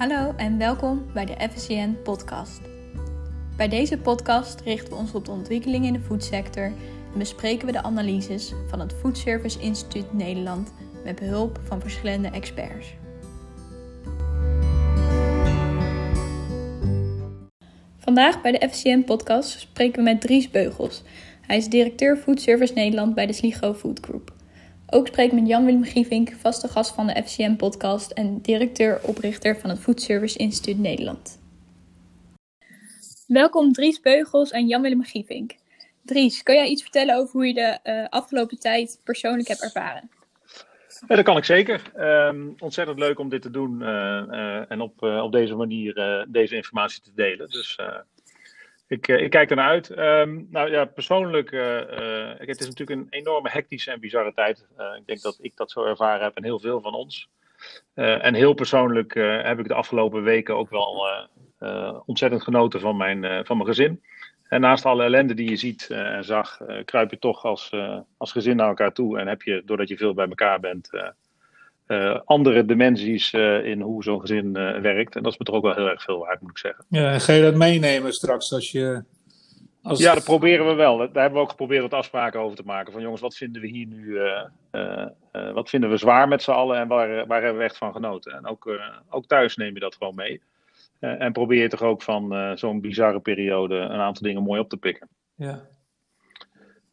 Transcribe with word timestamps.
Hallo 0.00 0.32
en 0.36 0.58
welkom 0.58 1.06
bij 1.12 1.24
de 1.24 1.48
FSCN 1.52 1.96
podcast. 2.04 2.60
Bij 3.56 3.68
deze 3.68 3.98
podcast 3.98 4.60
richten 4.60 4.92
we 4.92 4.98
ons 4.98 5.12
op 5.12 5.24
de 5.24 5.30
ontwikkelingen 5.30 5.86
in 5.86 5.92
de 5.92 6.00
voedsector 6.00 6.64
en 7.12 7.18
bespreken 7.18 7.66
we 7.66 7.72
de 7.72 7.82
analyses 7.82 8.52
van 8.68 8.80
het 8.80 8.94
Food 8.94 9.18
Service 9.18 9.60
Instituut 9.60 10.12
Nederland 10.12 10.72
met 11.04 11.18
behulp 11.18 11.60
van 11.64 11.80
verschillende 11.80 12.28
experts. 12.28 12.94
Vandaag 17.98 18.42
bij 18.42 18.52
de 18.52 18.68
FCN 18.68 19.02
podcast 19.04 19.60
spreken 19.60 20.04
we 20.04 20.10
met 20.10 20.20
Dries 20.20 20.50
Beugels. 20.50 21.02
Hij 21.40 21.56
is 21.56 21.68
directeur 21.68 22.16
Food 22.16 22.40
Service 22.40 22.72
Nederland 22.72 23.14
bij 23.14 23.26
de 23.26 23.32
Sligo 23.32 23.74
Food 23.74 24.00
Group. 24.00 24.32
Ook 24.92 25.06
spreek 25.06 25.26
ik 25.26 25.32
met 25.32 25.46
Jan-Willem 25.46 25.84
Gievink, 25.84 26.32
vaste 26.32 26.68
gast 26.68 26.94
van 26.94 27.06
de 27.06 27.22
FCM-podcast 27.24 28.10
en 28.10 28.40
directeur-oprichter 28.40 29.56
van 29.56 29.70
het 29.70 29.78
Food 29.78 30.02
Service 30.02 30.38
Instituut 30.38 30.78
Nederland. 30.78 31.40
Welkom 33.26 33.72
Dries 33.72 34.00
Beugels 34.00 34.50
en 34.50 34.66
Jan-Willem 34.66 35.02
Gievink. 35.02 35.54
Dries, 36.04 36.42
kan 36.42 36.54
jij 36.54 36.68
iets 36.68 36.82
vertellen 36.82 37.16
over 37.16 37.32
hoe 37.32 37.46
je 37.46 37.54
de 37.54 37.78
uh, 37.84 38.06
afgelopen 38.08 38.58
tijd 38.58 39.00
persoonlijk 39.04 39.48
hebt 39.48 39.62
ervaren? 39.62 40.10
Ja, 41.08 41.16
dat 41.16 41.24
kan 41.24 41.36
ik 41.36 41.44
zeker. 41.44 41.82
Um, 41.96 42.54
ontzettend 42.58 42.98
leuk 42.98 43.18
om 43.18 43.28
dit 43.28 43.42
te 43.42 43.50
doen 43.50 43.80
uh, 43.80 43.86
uh, 43.86 44.70
en 44.70 44.80
op, 44.80 45.02
op 45.02 45.32
deze 45.32 45.54
manier 45.54 46.26
deze 46.28 46.56
informatie 46.56 47.02
te 47.02 47.12
delen. 47.14 47.48
Dus 47.48 47.78
ik, 48.90 49.08
uh, 49.08 49.22
ik 49.22 49.30
kijk 49.30 49.50
ernaar 49.50 49.68
uit. 49.68 49.98
Um, 49.98 50.46
nou 50.50 50.70
ja, 50.70 50.84
persoonlijk, 50.84 51.50
uh, 51.50 51.80
het 52.38 52.60
is 52.60 52.66
natuurlijk 52.66 53.00
een 53.00 53.06
enorme 53.10 53.50
hectische 53.50 53.90
en 53.90 54.00
bizarre 54.00 54.32
tijd. 54.32 54.66
ik 54.98 55.06
denk 55.06 55.20
dat 55.20 55.38
ik 55.40 55.56
dat 55.56 55.70
zo 55.70 55.84
ervaren 55.84 56.24
heb 56.24 56.36
en 56.36 56.44
heel 56.44 56.60
veel 56.60 56.80
van 56.80 56.94
ons. 56.94 57.28
en 57.94 58.34
heel 58.34 58.54
persoonlijk 58.54 59.14
heb 59.42 59.58
ik 59.58 59.68
de 59.68 59.74
afgelopen 59.74 60.22
weken 60.22 60.56
ook 60.56 60.70
wel 60.70 61.06
ontzettend 62.06 62.42
genoten 62.42 62.80
van 62.80 62.96
mijn, 62.96 63.46
van 63.46 63.56
mijn 63.56 63.68
gezin. 63.68 64.02
En 64.48 64.60
naast 64.60 64.84
alle 64.84 65.04
ellende 65.04 65.34
die 65.34 65.48
je 65.48 65.56
ziet 65.56 65.90
en 65.90 66.24
zag, 66.24 66.60
kruip 66.84 67.10
je 67.10 67.18
toch 67.18 67.44
als, 67.44 67.74
als 68.16 68.32
gezin 68.32 68.56
naar 68.56 68.68
elkaar 68.68 68.92
toe. 68.92 69.18
En 69.18 69.26
heb 69.26 69.42
je, 69.42 69.62
doordat 69.64 69.88
je 69.88 69.96
veel 69.96 70.14
bij 70.14 70.28
elkaar 70.28 70.60
bent, 70.60 70.90
uh, 71.90 72.18
andere 72.24 72.64
dimensies 72.64 73.32
uh, 73.32 73.64
in 73.64 73.80
hoe 73.80 74.02
zo'n 74.02 74.20
gezin 74.20 74.46
uh, 74.46 74.80
werkt. 74.80 75.16
En 75.16 75.22
dat 75.22 75.32
is 75.32 75.38
me 75.38 75.44
toch 75.44 75.54
ook 75.54 75.62
wel 75.62 75.74
heel 75.74 75.88
erg 75.88 76.02
veel 76.02 76.18
waard, 76.18 76.40
moet 76.40 76.50
ik 76.50 76.58
zeggen. 76.58 76.84
Ja, 76.88 77.12
en 77.12 77.20
ga 77.20 77.32
je 77.32 77.42
dat 77.42 77.54
meenemen 77.54 78.12
straks 78.12 78.52
als 78.52 78.70
je. 78.70 79.04
Als... 79.82 79.98
Ja, 79.98 80.14
dat 80.14 80.24
proberen 80.24 80.66
we 80.66 80.74
wel. 80.74 80.96
Daar 80.96 81.08
hebben 81.12 81.32
we 81.32 81.38
ook 81.38 81.50
geprobeerd 81.50 81.82
wat 81.82 81.94
afspraken 81.94 82.40
over 82.40 82.56
te 82.56 82.62
maken. 82.64 82.92
Van 82.92 83.02
jongens, 83.02 83.20
wat 83.20 83.36
vinden 83.36 83.62
we 83.62 83.68
hier 83.68 83.86
nu? 83.86 84.18
wat 85.54 85.68
vinden 85.68 85.90
we 85.90 85.96
zwaar 85.96 86.28
met 86.28 86.42
z'n 86.42 86.50
allen 86.50 86.78
en 86.78 86.88
waar, 86.88 87.26
waar 87.26 87.42
hebben 87.42 87.58
we 87.58 87.64
echt 87.64 87.76
van 87.76 87.92
genoten? 87.92 88.32
En 88.32 88.46
ook, 88.46 88.80
ook 89.08 89.26
thuis 89.26 89.56
neem 89.56 89.74
je 89.74 89.80
dat 89.80 89.94
gewoon 89.94 90.14
mee. 90.14 90.40
en 91.00 91.32
probeer 91.32 91.62
je 91.62 91.68
toch 91.68 91.82
ook 91.82 92.02
van 92.02 92.52
zo'n 92.58 92.80
bizarre 92.80 93.20
periode 93.20 93.74
een 93.74 94.00
aantal 94.00 94.22
dingen 94.22 94.42
mooi 94.42 94.60
op 94.60 94.68
te 94.68 94.76
pikken. 94.76 95.08
Ja. 95.34 95.60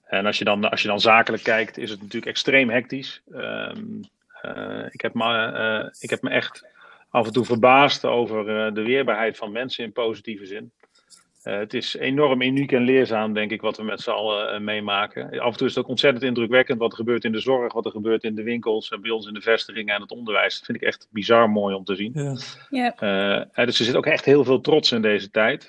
En 0.03 0.25
als 0.25 0.37
je, 0.37 0.43
dan, 0.43 0.69
als 0.69 0.81
je 0.81 0.87
dan 0.87 0.99
zakelijk 0.99 1.43
kijkt, 1.43 1.77
is 1.77 1.89
het 1.89 1.99
natuurlijk 1.99 2.31
extreem 2.31 2.69
hectisch. 2.69 3.21
Um, 3.31 4.01
ik, 4.91 5.01
heb 5.01 5.13
me, 5.13 5.51
uh, 5.83 5.89
ik 5.99 6.09
heb 6.09 6.21
me 6.21 6.29
echt 6.29 6.67
af 7.09 7.25
en 7.25 7.33
toe 7.33 7.45
verbaasd 7.45 8.05
over 8.05 8.39
uh, 8.39 8.73
de 8.73 8.83
weerbaarheid 8.83 9.37
van 9.37 9.51
mensen 9.51 9.83
in 9.83 9.91
positieve 9.91 10.45
zin. 10.45 10.71
Het 11.47 11.73
is 11.73 11.95
enorm 11.95 12.41
uniek 12.41 12.71
en 12.71 12.83
leerzaam, 12.83 13.33
denk 13.33 13.51
ik, 13.51 13.61
wat 13.61 13.77
we 13.77 13.83
met 13.83 14.01
z'n 14.01 14.09
allen 14.09 14.63
meemaken. 14.63 15.39
Af 15.39 15.51
en 15.51 15.57
toe 15.57 15.67
is 15.67 15.75
het 15.75 15.83
ook 15.83 15.89
ontzettend 15.89 16.23
indrukwekkend 16.23 16.79
wat 16.79 16.91
er 16.91 16.97
gebeurt 16.97 17.23
in 17.23 17.31
de 17.31 17.39
zorg, 17.39 17.73
wat 17.73 17.85
er 17.85 17.91
gebeurt 17.91 18.23
in 18.23 18.35
de 18.35 18.43
winkels 18.43 18.89
en 18.89 19.01
bij 19.01 19.11
ons 19.11 19.27
in 19.27 19.33
de 19.33 19.41
vestigingen 19.41 19.95
en 19.95 20.01
het 20.01 20.11
onderwijs. 20.11 20.55
Dat 20.55 20.65
vind 20.65 20.81
ik 20.81 20.87
echt 20.87 21.07
bizar 21.11 21.49
mooi 21.49 21.75
om 21.75 21.83
te 21.83 21.95
zien. 21.95 22.11
Ja. 22.69 22.93
Ja. 22.99 23.65
dus 23.65 23.79
er 23.79 23.85
zit 23.85 23.95
ook 23.95 24.05
echt 24.05 24.25
heel 24.25 24.43
veel 24.43 24.61
trots 24.61 24.91
in 24.91 25.01
deze 25.01 25.29
tijd. 25.29 25.67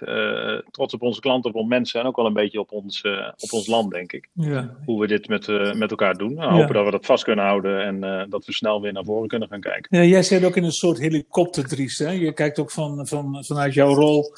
trots 0.71 0.95
op 0.95 1.03
onze 1.03 1.21
klanten, 1.21 1.51
op 1.51 1.57
onze 1.57 1.69
mensen 1.69 2.01
en 2.01 2.07
ook 2.07 2.17
wel 2.17 2.27
een 2.27 2.33
beetje 2.33 2.61
op 2.61 2.73
ons, 2.73 3.03
op 3.37 3.53
ons 3.53 3.67
land, 3.67 3.91
denk 3.91 4.13
ik. 4.13 4.29
Ja. 4.33 4.77
Hoe 4.85 5.01
we 5.01 5.07
dit 5.07 5.29
met, 5.29 5.47
met 5.77 5.91
elkaar 5.91 6.15
doen. 6.15 6.35
Nou, 6.35 6.53
hopen 6.53 6.75
dat 6.75 6.85
we 6.85 6.91
dat 6.91 7.07
vast 7.07 7.25
kunnen 7.25 7.45
houden 7.45 7.83
en 7.83 8.27
dat 8.31 8.45
we 8.45 8.53
snel 8.53 8.81
weer 8.81 8.93
naar 8.93 9.05
voren 9.05 9.29
kunnen 9.29 9.49
gaan 9.49 9.61
kijken. 9.61 9.99
Ja, 9.99 10.05
jij 10.05 10.23
zit 10.23 10.45
ook 10.45 10.57
in 10.57 10.65
een 10.65 10.73
soort 10.73 10.99
helikopterdries. 10.99 11.99
Hè? 11.99 12.11
Je 12.11 12.33
kijkt 12.33 12.59
ook 12.59 12.71
van, 12.71 13.07
van, 13.07 13.45
vanuit 13.45 13.75
jouw 13.75 13.95
rol 13.95 14.33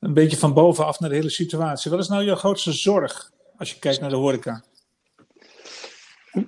een 0.00 0.14
beetje 0.14 0.36
van 0.36 0.54
bovenaf 0.54 1.00
naar 1.00 1.10
de 1.10 1.16
hele 1.16 1.30
situatie. 1.30 1.90
Wat 1.90 2.00
is 2.00 2.08
nou 2.08 2.24
jouw 2.24 2.34
grootste 2.34 2.72
zorg 2.72 3.30
als 3.56 3.70
je 3.70 3.78
kijkt 3.78 4.00
naar 4.00 4.10
de 4.10 4.16
horeca? 4.16 4.62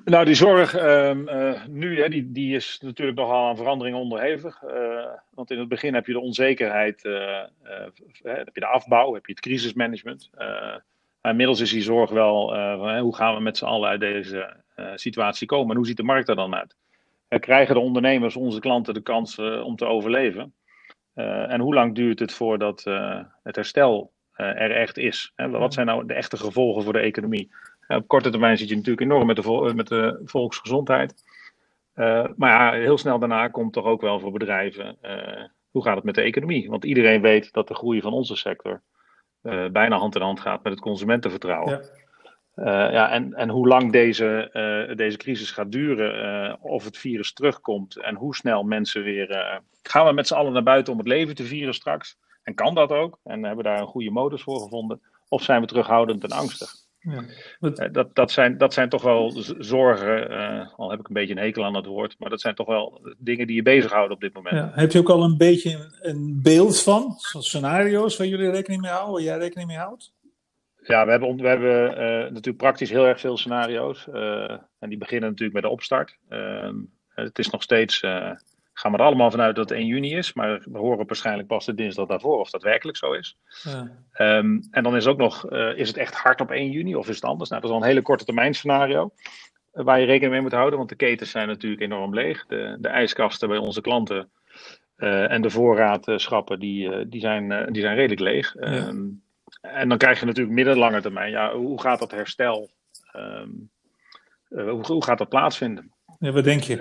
Nou, 0.04 0.24
die 0.24 0.34
zorg 0.34 0.74
um, 0.80 1.28
uh, 1.28 1.64
nu, 1.66 2.00
hè, 2.00 2.08
die, 2.08 2.32
die 2.32 2.54
is 2.54 2.78
natuurlijk 2.82 3.18
nogal 3.18 3.48
aan 3.48 3.56
verandering 3.56 3.96
onderhevig. 3.96 4.62
Uh, 4.62 5.06
want 5.30 5.50
in 5.50 5.58
het 5.58 5.68
begin 5.68 5.94
heb 5.94 6.06
je 6.06 6.12
de 6.12 6.20
onzekerheid, 6.20 7.04
uh, 7.04 7.42
heb 8.22 8.54
je 8.54 8.60
de 8.60 8.66
afbouw, 8.66 9.14
heb 9.14 9.26
je 9.26 9.32
het 9.32 9.40
crisismanagement. 9.40 10.30
inmiddels 11.22 11.60
is 11.60 11.70
die 11.70 11.82
zorg 11.82 12.10
wel 12.10 12.56
hoe 13.00 13.16
gaan 13.16 13.34
we 13.34 13.40
met 13.40 13.56
z'n 13.56 13.64
allen 13.64 13.88
uit 13.88 14.00
deze 14.00 14.56
situatie 14.94 15.46
komen 15.46 15.70
en 15.70 15.76
hoe 15.76 15.86
ziet 15.86 15.96
de 15.96 16.02
markt 16.02 16.28
er 16.28 16.36
dan 16.36 16.54
uit? 16.54 16.76
krijgen 17.28 17.74
de 17.74 17.80
ondernemers, 17.80 18.36
onze 18.36 18.60
klanten, 18.60 18.94
de 18.94 19.02
kans 19.02 19.38
om 19.38 19.76
te 19.76 19.84
overleven? 19.84 20.54
Uh, 21.18 21.52
en 21.52 21.60
hoe 21.60 21.74
lang 21.74 21.94
duurt 21.94 22.18
het 22.18 22.32
voordat 22.32 22.84
uh, 22.88 23.20
het 23.42 23.56
herstel 23.56 24.12
uh, 24.36 24.46
er 24.46 24.70
echt 24.70 24.98
is? 24.98 25.32
Hè? 25.36 25.48
Wat 25.48 25.74
zijn 25.74 25.86
nou 25.86 26.06
de 26.06 26.14
echte 26.14 26.36
gevolgen 26.36 26.82
voor 26.82 26.92
de 26.92 26.98
economie? 26.98 27.50
op 27.88 28.08
korte 28.08 28.30
termijn 28.30 28.58
zit 28.58 28.68
je 28.68 28.74
natuurlijk 28.74 29.00
enorm 29.00 29.26
met 29.26 29.36
de, 29.36 29.42
vol 29.42 29.74
met 29.74 29.86
de 29.86 30.20
volksgezondheid. 30.24 31.14
maar 32.36 32.50
ja, 32.50 32.72
heel 32.72 32.98
snel 32.98 33.18
daarna 33.18 33.48
komt 33.48 33.72
toch 33.72 33.84
ook 33.84 34.00
wel 34.00 34.20
voor 34.20 34.32
bedrijven, 34.32 34.96
hoe 35.70 35.82
gaat 35.82 35.96
het 35.96 36.04
met 36.04 36.14
de 36.14 36.22
economie? 36.22 36.68
Want 36.68 36.84
iedereen 36.84 37.20
weet 37.20 37.52
dat 37.52 37.68
de 37.68 37.74
groei 37.74 38.00
van 38.00 38.12
onze 38.12 38.36
sector 38.36 38.82
bijna 39.70 39.96
hand 39.96 40.14
in 40.14 40.22
hand 40.22 40.40
gaat 40.40 40.62
met 40.62 40.72
het 40.72 40.82
consumentenvertrouwen. 40.82 41.72
Ja. 41.72 42.07
Uh, 42.58 42.64
ja, 42.66 43.10
en, 43.10 43.34
en 43.34 43.48
hoe 43.48 43.68
lang 43.68 43.92
deze, 43.92 44.50
uh, 44.88 44.96
deze 44.96 45.16
crisis 45.16 45.50
gaat 45.50 45.72
duren, 45.72 46.24
uh, 46.48 46.54
of 46.60 46.84
het 46.84 46.98
virus 46.98 47.32
terugkomt 47.32 47.96
en 47.96 48.14
hoe 48.14 48.34
snel 48.34 48.62
mensen 48.62 49.02
weer. 49.02 49.60
gaan 49.82 50.06
we 50.06 50.12
met 50.12 50.26
z'n 50.26 50.34
allen 50.34 50.52
naar 50.52 50.62
buiten 50.62 50.92
om 50.92 50.98
het 50.98 51.08
leven 51.08 51.34
te 51.34 51.44
vieren 51.44 51.74
straks? 51.74 52.16
En 52.42 52.54
kan 52.54 52.74
dat 52.74 52.90
ook? 52.90 53.18
En 53.24 53.44
hebben 53.44 53.64
we 53.64 53.70
daar 53.70 53.80
een 53.80 53.86
goede 53.86 54.10
modus 54.10 54.42
voor 54.42 54.60
gevonden? 54.60 55.00
Of 55.28 55.42
zijn 55.42 55.60
we 55.60 55.66
terughoudend 55.66 56.24
en 56.24 56.30
angstig? 56.30 56.70
Ja, 56.98 57.24
dat, 57.90 58.14
dat, 58.14 58.30
zijn, 58.30 58.58
dat 58.58 58.74
zijn 58.74 58.88
toch 58.88 59.02
wel 59.02 59.32
zorgen, 59.58 60.28
al 60.76 60.90
heb 60.90 61.00
ik 61.00 61.08
een 61.08 61.14
beetje 61.14 61.34
een 61.34 61.40
hekel 61.40 61.64
aan 61.64 61.72
dat 61.72 61.86
woord, 61.86 62.14
maar 62.18 62.30
dat 62.30 62.40
zijn 62.40 62.54
toch 62.54 62.66
wel 62.66 63.00
dingen 63.18 63.46
die 63.46 63.56
je 63.56 63.62
bezighouden 63.62 64.14
op 64.14 64.20
dit 64.20 64.34
moment. 64.34 64.54
Ja, 64.54 64.70
heb 64.74 64.92
je 64.92 64.98
ook 64.98 65.10
al 65.10 65.22
een 65.22 65.36
beetje 65.36 65.72
een, 65.72 66.10
een 66.10 66.40
beeld 66.42 66.82
van, 66.82 67.14
scenario's 67.18 68.16
waar 68.16 68.26
jullie 68.26 68.50
rekening 68.50 68.80
mee 68.82 68.90
houden, 68.90 69.12
waar 69.12 69.22
jij 69.22 69.38
rekening 69.38 69.68
mee 69.68 69.78
houdt? 69.78 70.12
Ja, 70.88 71.04
we 71.04 71.10
hebben, 71.10 71.36
we 71.36 71.48
hebben 71.48 71.90
uh, 71.90 71.98
natuurlijk 72.30 72.56
praktisch 72.56 72.90
heel 72.90 73.06
erg 73.06 73.20
veel 73.20 73.36
scenario's. 73.36 74.06
Uh, 74.14 74.50
en 74.78 74.88
die 74.88 74.98
beginnen 74.98 75.28
natuurlijk 75.28 75.54
met 75.54 75.62
de 75.62 75.68
opstart. 75.68 76.18
Uh, 76.28 76.70
het 77.14 77.38
is 77.38 77.50
nog 77.50 77.62
steeds, 77.62 77.98
gaan 78.72 78.92
we 78.92 78.98
er 78.98 79.04
allemaal 79.04 79.30
vanuit 79.30 79.56
dat 79.56 79.68
het 79.68 79.78
1 79.78 79.86
juni 79.86 80.16
is. 80.16 80.32
Maar 80.32 80.62
we 80.64 80.78
horen 80.78 81.06
waarschijnlijk 81.06 81.48
pas 81.48 81.66
de 81.66 81.74
dinsdag 81.74 82.06
daarvoor 82.06 82.38
of 82.38 82.50
dat 82.50 82.62
werkelijk 82.62 82.96
zo 82.96 83.12
is. 83.12 83.36
Ja. 83.62 84.36
Um, 84.38 84.68
en 84.70 84.82
dan 84.82 84.96
is 84.96 85.06
ook 85.06 85.18
nog, 85.18 85.50
is 85.50 85.88
het 85.88 85.96
echt 85.96 86.14
hard 86.14 86.40
op 86.40 86.50
1 86.50 86.70
juni 86.70 86.94
of 86.94 87.08
is 87.08 87.14
het 87.14 87.24
anders? 87.24 87.50
Nou, 87.50 87.62
dat 87.62 87.70
is 87.70 87.76
al 87.76 87.82
een 87.82 87.88
hele 87.88 88.02
korte 88.02 88.24
termijn 88.24 88.54
scenario. 88.54 89.10
waar 89.72 90.00
je 90.00 90.06
rekening 90.06 90.32
mee 90.32 90.42
moet 90.42 90.52
houden, 90.52 90.78
want 90.78 90.90
de 90.90 90.96
ketens 90.96 91.30
zijn 91.30 91.48
natuurlijk 91.48 91.82
enorm 91.82 92.14
leeg. 92.14 92.46
De, 92.46 92.76
de 92.80 92.88
ijskasten 92.88 93.48
bij 93.48 93.58
onze 93.58 93.80
klanten 93.80 94.30
en 94.96 95.42
de 95.42 95.50
voorraadschappen, 95.50 96.58
die, 96.58 97.08
die, 97.08 97.20
zijn, 97.20 97.72
die 97.72 97.82
zijn 97.82 97.96
redelijk 97.96 98.20
leeg. 98.20 98.54
Ja. 98.60 98.86
Um, 98.86 99.22
en 99.60 99.88
dan 99.88 99.98
krijg 99.98 100.20
je 100.20 100.26
natuurlijk 100.26 100.54
middellange 100.54 101.00
termijn. 101.00 101.30
Ja, 101.30 101.54
hoe 101.54 101.80
gaat 101.80 101.98
dat 101.98 102.10
herstel? 102.10 102.70
Um, 103.16 103.70
uh, 104.48 104.70
hoe, 104.70 104.86
hoe, 104.86 105.04
gaat 105.04 105.18
dat 105.18 105.28
plaatsvinden? 105.28 105.92
Ja, 106.18 106.32
wat 106.32 106.44
denk 106.44 106.62
je? 106.62 106.76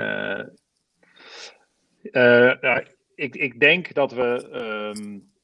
Uh, 2.11 2.53
uh, 2.61 2.77
ik, 3.15 3.35
ik, 3.35 3.59
denk 3.59 3.93
dat 3.93 4.11
we. 4.11 4.49
Um, 4.95 5.35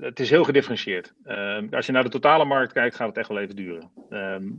het 0.00 0.20
is 0.20 0.30
heel 0.30 0.44
gedifferentieerd. 0.44 1.14
Ehm, 1.24 1.66
als 1.70 1.86
je 1.86 1.92
naar 1.92 2.02
de 2.02 2.08
totale 2.08 2.44
markt 2.44 2.72
kijkt, 2.72 2.96
gaat 2.96 3.08
het 3.08 3.16
echt 3.16 3.28
wel 3.28 3.38
even 3.38 3.56
duren. 3.56 3.90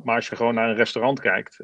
maar 0.04 0.16
als 0.16 0.28
je 0.28 0.36
gewoon 0.36 0.54
naar 0.54 0.70
een 0.70 0.76
restaurant 0.76 1.20
kijkt, 1.20 1.58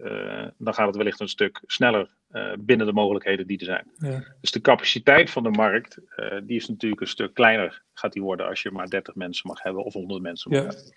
dan 0.57 0.73
gaat 0.73 0.87
het 0.87 0.95
wellicht 0.95 1.19
een 1.19 1.27
stuk 1.27 1.61
sneller 1.65 2.15
binnen 2.59 2.87
de 2.87 2.93
mogelijkheden 2.93 3.47
die 3.47 3.59
er 3.59 3.65
zijn. 3.65 3.91
Ja. 3.97 4.23
Dus 4.41 4.51
de 4.51 4.61
capaciteit 4.61 5.29
van 5.29 5.43
de 5.43 5.49
markt, 5.49 5.99
die 6.43 6.55
is 6.55 6.67
natuurlijk 6.67 7.01
een 7.01 7.07
stuk 7.07 7.33
kleiner 7.33 7.83
gaat 7.93 8.13
die 8.13 8.21
worden 8.21 8.47
als 8.47 8.61
je 8.61 8.71
maar 8.71 8.89
30 8.89 9.15
mensen 9.15 9.47
mag 9.47 9.63
hebben 9.63 9.83
of 9.83 9.93
100 9.93 10.21
mensen 10.21 10.51
mag 10.51 10.59
ja. 10.59 10.67
hebben. 10.67 10.93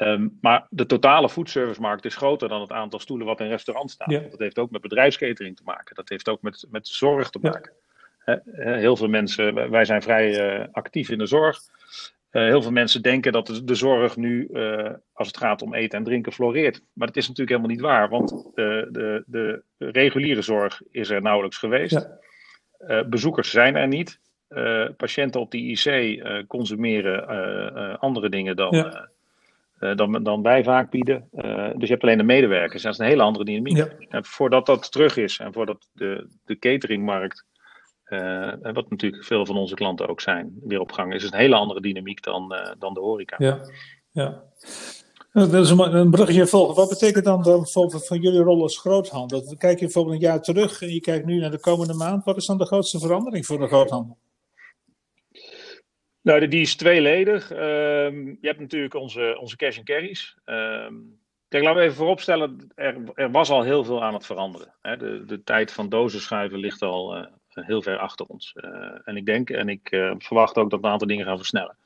Um, 0.00 0.38
maar 0.40 0.66
de 0.70 0.86
totale 0.86 1.28
foodservicemarkt 1.28 2.04
is 2.04 2.16
groter 2.16 2.48
dan 2.48 2.60
het 2.60 2.72
aantal 2.72 2.98
stoelen 2.98 3.26
wat 3.26 3.40
in 3.40 3.48
restaurants 3.48 3.92
staat. 3.92 4.10
Ja. 4.10 4.20
Dat 4.20 4.38
heeft 4.38 4.58
ook 4.58 4.70
met 4.70 4.80
bedrijfskatering 4.80 5.56
te 5.56 5.62
maken. 5.64 5.94
Dat 5.94 6.08
heeft 6.08 6.28
ook 6.28 6.42
met, 6.42 6.66
met 6.70 6.88
zorg 6.88 7.30
te 7.30 7.38
maken. 7.42 7.72
Heel 8.52 8.96
veel 8.96 9.08
mensen, 9.08 9.70
wij 9.70 9.84
zijn 9.84 10.02
vrij 10.02 10.58
uh, 10.58 10.66
actief 10.72 11.08
in 11.08 11.18
de 11.18 11.26
zorg. 11.26 11.58
Uh, 12.36 12.42
heel 12.42 12.62
veel 12.62 12.72
mensen 12.72 13.02
denken 13.02 13.32
dat 13.32 13.46
de, 13.46 13.64
de 13.64 13.74
zorg 13.74 14.16
nu, 14.16 14.48
uh, 14.52 14.90
als 15.12 15.26
het 15.26 15.36
gaat 15.36 15.62
om 15.62 15.74
eten 15.74 15.98
en 15.98 16.04
drinken, 16.04 16.32
floreert. 16.32 16.82
Maar 16.92 17.06
dat 17.06 17.16
is 17.16 17.28
natuurlijk 17.28 17.56
helemaal 17.56 17.76
niet 17.76 17.86
waar, 17.86 18.08
want 18.08 18.50
de, 18.54 18.88
de, 18.90 19.24
de 19.26 19.62
reguliere 19.78 20.42
zorg 20.42 20.82
is 20.90 21.10
er 21.10 21.22
nauwelijks 21.22 21.58
geweest. 21.58 22.08
bezoekers 23.06 23.50
zijn 23.50 23.76
er 23.76 23.88
niet. 23.88 24.20
patiënten 24.96 25.40
op 25.40 25.50
die 25.50 25.70
IC 25.70 26.46
consumeren 26.46 27.98
andere 27.98 28.28
dingen 28.28 28.56
dan, 28.56 29.06
dan, 29.78 30.22
dan 30.22 30.42
wij 30.42 30.64
vaak 30.64 30.90
bieden. 30.90 31.28
dus 31.76 31.88
je 31.88 31.92
hebt 31.92 32.02
alleen 32.02 32.18
de 32.18 32.24
medewerkers. 32.24 32.82
Dat 32.82 32.92
is 32.92 32.98
een 32.98 33.06
hele 33.06 33.22
andere 33.22 33.44
dynamiek. 33.44 33.76
Ja. 33.76 33.88
En 34.08 34.24
voordat 34.24 34.66
dat 34.66 34.92
terug 34.92 35.16
is 35.16 35.38
en 35.38 35.52
voordat 35.52 35.88
de, 35.92 36.28
de 36.44 36.58
cateringmarkt 36.58 37.44
uh, 38.08 38.52
wat 38.72 38.90
natuurlijk 38.90 39.24
veel 39.24 39.46
van 39.46 39.56
onze 39.56 39.74
klanten 39.74 40.08
ook 40.08 40.20
zijn, 40.20 40.58
weer 40.62 40.80
op 40.80 40.92
gang 40.92 41.14
is. 41.14 41.24
Een 41.24 41.38
hele 41.38 41.56
andere 41.56 41.80
dynamiek 41.80 42.22
dan, 42.22 42.54
uh, 42.54 42.72
dan 42.78 42.94
de 42.94 43.00
horeca. 43.00 43.36
Ja, 43.38 43.60
ja. 44.10 44.42
Dat 45.32 45.54
is 45.54 45.70
een, 45.70 46.10
bruggetje 46.10 46.46
volgen. 46.46 46.74
Wat 46.74 46.88
betekent 46.88 47.24
dan, 47.24 47.42
dan 47.42 47.56
bijvoorbeeld 47.56 48.06
van 48.06 48.20
jullie 48.20 48.40
rol 48.40 48.62
als 48.62 48.78
groothandel? 48.78 49.56
Kijk 49.58 49.78
je 49.78 49.84
bijvoorbeeld 49.84 50.14
een 50.14 50.20
jaar 50.20 50.42
terug 50.42 50.82
en 50.82 50.92
je 50.92 51.00
kijkt 51.00 51.26
nu 51.26 51.38
naar 51.38 51.50
de 51.50 51.60
komende 51.60 51.94
maand. 51.94 52.24
Wat 52.24 52.36
is 52.36 52.46
dan 52.46 52.58
de 52.58 52.66
grootste 52.66 52.98
verandering 52.98 53.46
voor 53.46 53.58
de 53.58 53.66
groothandel? 53.66 54.18
Nou, 56.22 56.48
die 56.48 56.60
is 56.60 56.76
tweeledig. 56.76 57.52
Uh, 57.52 57.58
je 57.58 58.38
hebt 58.40 58.60
natuurlijk 58.60 58.94
onze, 58.94 59.38
onze 59.40 59.56
cash 59.56 59.76
and 59.76 59.86
carries. 59.86 60.36
Uh, 60.46 60.88
kijk, 61.48 61.62
laten 61.62 61.74
we 61.74 61.82
even 61.82 61.96
vooropstellen, 61.96 62.72
er, 62.74 62.96
er 63.14 63.30
was 63.30 63.50
al 63.50 63.62
heel 63.62 63.84
veel 63.84 64.02
aan 64.02 64.14
het 64.14 64.26
veranderen. 64.26 64.74
Hè. 64.82 64.96
De, 64.96 65.24
de 65.24 65.42
tijd 65.42 65.72
van 65.72 65.88
dozenschuiven 65.88 66.58
ligt 66.58 66.82
al, 66.82 67.16
uh, 67.16 67.26
heel 67.64 67.82
ver 67.82 67.98
achter 67.98 68.26
ons. 68.26 68.54
Uh, 68.56 68.70
en 69.04 69.16
ik 69.16 69.26
denk 69.26 69.50
en 69.50 69.68
ik 69.68 69.92
uh, 69.92 70.12
verwacht 70.18 70.56
ook 70.56 70.70
dat 70.70 70.84
een 70.84 70.90
aantal 70.90 71.08
dingen 71.08 71.26
gaan 71.26 71.36
versnellen. 71.36 71.76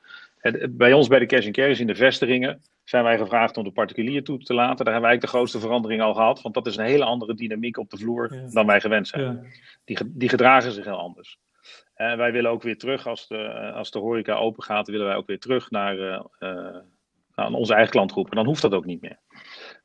Bij 0.69 0.93
ons 0.93 1.07
bij 1.07 1.19
de 1.19 1.25
cash 1.25 1.49
carries 1.49 1.79
in 1.79 1.87
de 1.87 1.95
vestigingen 1.95 2.61
zijn 2.83 3.03
wij 3.03 3.17
gevraagd 3.17 3.57
om 3.57 3.63
de 3.63 3.71
particulier 3.71 4.23
toe 4.23 4.37
te 4.37 4.53
laten. 4.53 4.85
Daar 4.85 4.93
hebben 4.93 5.01
wij 5.01 5.09
eigenlijk 5.09 5.21
de 5.21 5.37
grootste 5.37 5.59
verandering 5.59 6.01
al 6.01 6.13
gehad. 6.13 6.41
Want 6.41 6.53
dat 6.53 6.67
is 6.67 6.77
een 6.77 6.85
hele 6.85 7.03
andere 7.03 7.33
dynamiek 7.33 7.77
op 7.77 7.89
de 7.89 7.97
vloer 7.97 8.33
ja. 8.33 8.49
dan 8.49 8.65
wij 8.65 8.81
gewend 8.81 9.07
zijn. 9.07 9.23
Ja. 9.23 9.41
Die, 9.85 9.97
die 10.05 10.29
gedragen 10.29 10.71
zich 10.71 10.85
heel 10.85 10.99
anders. 10.99 11.37
En 11.93 12.17
wij 12.17 12.31
willen 12.31 12.51
ook 12.51 12.63
weer 12.63 12.77
terug, 12.77 13.07
als 13.07 13.27
de, 13.27 13.71
als 13.73 13.91
de 13.91 13.99
horeca 13.99 14.35
open 14.35 14.63
gaat, 14.63 14.87
willen 14.87 15.05
wij 15.05 15.15
ook 15.15 15.27
weer 15.27 15.39
terug 15.39 15.69
naar, 15.69 15.97
uh, 15.97 16.77
naar 17.35 17.51
onze 17.51 17.73
eigen 17.73 17.91
klantgroep. 17.91 18.29
En 18.29 18.35
dan 18.35 18.45
hoeft 18.45 18.61
dat 18.61 18.73
ook 18.73 18.85
niet 18.85 19.01
meer. 19.01 19.19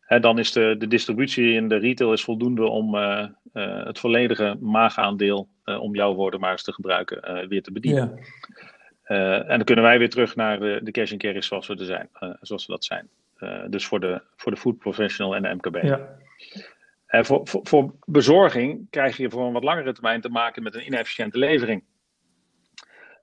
Hè, 0.00 0.20
dan 0.20 0.38
is 0.38 0.52
de, 0.52 0.74
de 0.78 0.86
distributie 0.86 1.52
in 1.52 1.68
de 1.68 1.76
retail 1.76 2.12
is 2.12 2.24
voldoende 2.24 2.66
om 2.68 2.94
uh, 2.94 3.26
het 3.62 3.98
volledige 3.98 4.56
maagaandeel, 4.60 5.48
uh, 5.64 5.80
om 5.80 5.94
jouw 5.94 6.14
woorden 6.14 6.40
maar 6.40 6.50
eens 6.50 6.62
te 6.62 6.72
gebruiken, 6.72 7.48
weer 7.48 7.62
te 7.62 7.72
bedienen. 7.72 8.18
Ja. 9.04 9.42
en 9.42 9.56
dan 9.56 9.64
kunnen 9.64 9.84
wij 9.84 9.98
weer 9.98 10.10
terug 10.10 10.36
naar 10.36 10.60
de, 10.60 10.80
de 10.82 10.90
cash 10.90 11.12
and 11.12 11.20
carry 11.20 11.42
zoals 11.42 11.66
we, 11.66 11.76
er 11.76 11.84
zijn, 11.84 12.08
zoals 12.40 12.66
we 12.66 12.72
dat 12.72 12.84
zijn. 12.84 13.08
dus 13.70 13.86
voor 13.86 14.00
de, 14.00 14.22
voor 14.36 14.52
de 14.52 14.58
food 14.58 14.78
professional 14.78 15.36
en 15.36 15.42
de 15.42 15.54
MKB. 15.54 15.82
Ja. 15.82 16.16
En 17.06 17.24
voor, 17.24 17.40
voor, 17.44 17.60
voor 17.62 17.94
bezorging 18.04 18.90
krijg 18.90 19.16
je 19.16 19.30
voor 19.30 19.46
een 19.46 19.52
wat 19.52 19.64
langere 19.64 19.92
termijn 19.92 20.20
te 20.20 20.28
maken 20.28 20.62
met 20.62 20.74
een 20.74 20.86
inefficiënte 20.86 21.38
levering. 21.38 21.84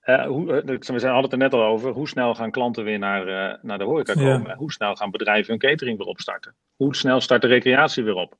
Hoe, 0.03 0.45
we 0.45 0.53
hadden 0.91 1.21
het 1.21 1.31
er 1.31 1.37
net 1.37 1.53
al 1.53 1.63
over. 1.63 1.91
Hoe 1.91 2.07
snel 2.07 2.35
gaan 2.35 2.51
klanten 2.51 2.83
weer 2.83 2.99
naar, 2.99 3.59
naar 3.61 3.77
de 3.77 3.83
horeca 3.83 4.13
komen? 4.13 4.47
Ja. 4.47 4.55
Hoe 4.55 4.71
snel 4.71 4.95
gaan 4.95 5.11
bedrijven 5.11 5.49
hun 5.49 5.59
catering 5.59 5.97
weer 5.97 6.07
opstarten? 6.07 6.55
Hoe 6.75 6.95
snel 6.95 7.21
start 7.21 7.41
de 7.41 7.47
recreatie 7.47 8.03
weer 8.03 8.15
op? 8.15 8.37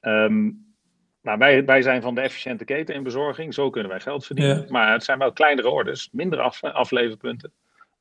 Um, 0.00 0.69
nou, 1.22 1.38
wij, 1.38 1.64
wij 1.64 1.82
zijn 1.82 2.02
van 2.02 2.14
de 2.14 2.20
efficiënte 2.20 2.64
keten 2.64 2.94
in 2.94 3.02
bezorging. 3.02 3.54
Zo 3.54 3.70
kunnen 3.70 3.90
wij 3.90 4.00
geld 4.00 4.26
verdienen. 4.26 4.56
Ja. 4.56 4.64
Maar 4.68 4.92
het 4.92 5.04
zijn 5.04 5.18
wel 5.18 5.32
kleinere 5.32 5.68
orders, 5.68 6.08
minder 6.12 6.40
af, 6.40 6.64
afleverpunten. 6.64 7.52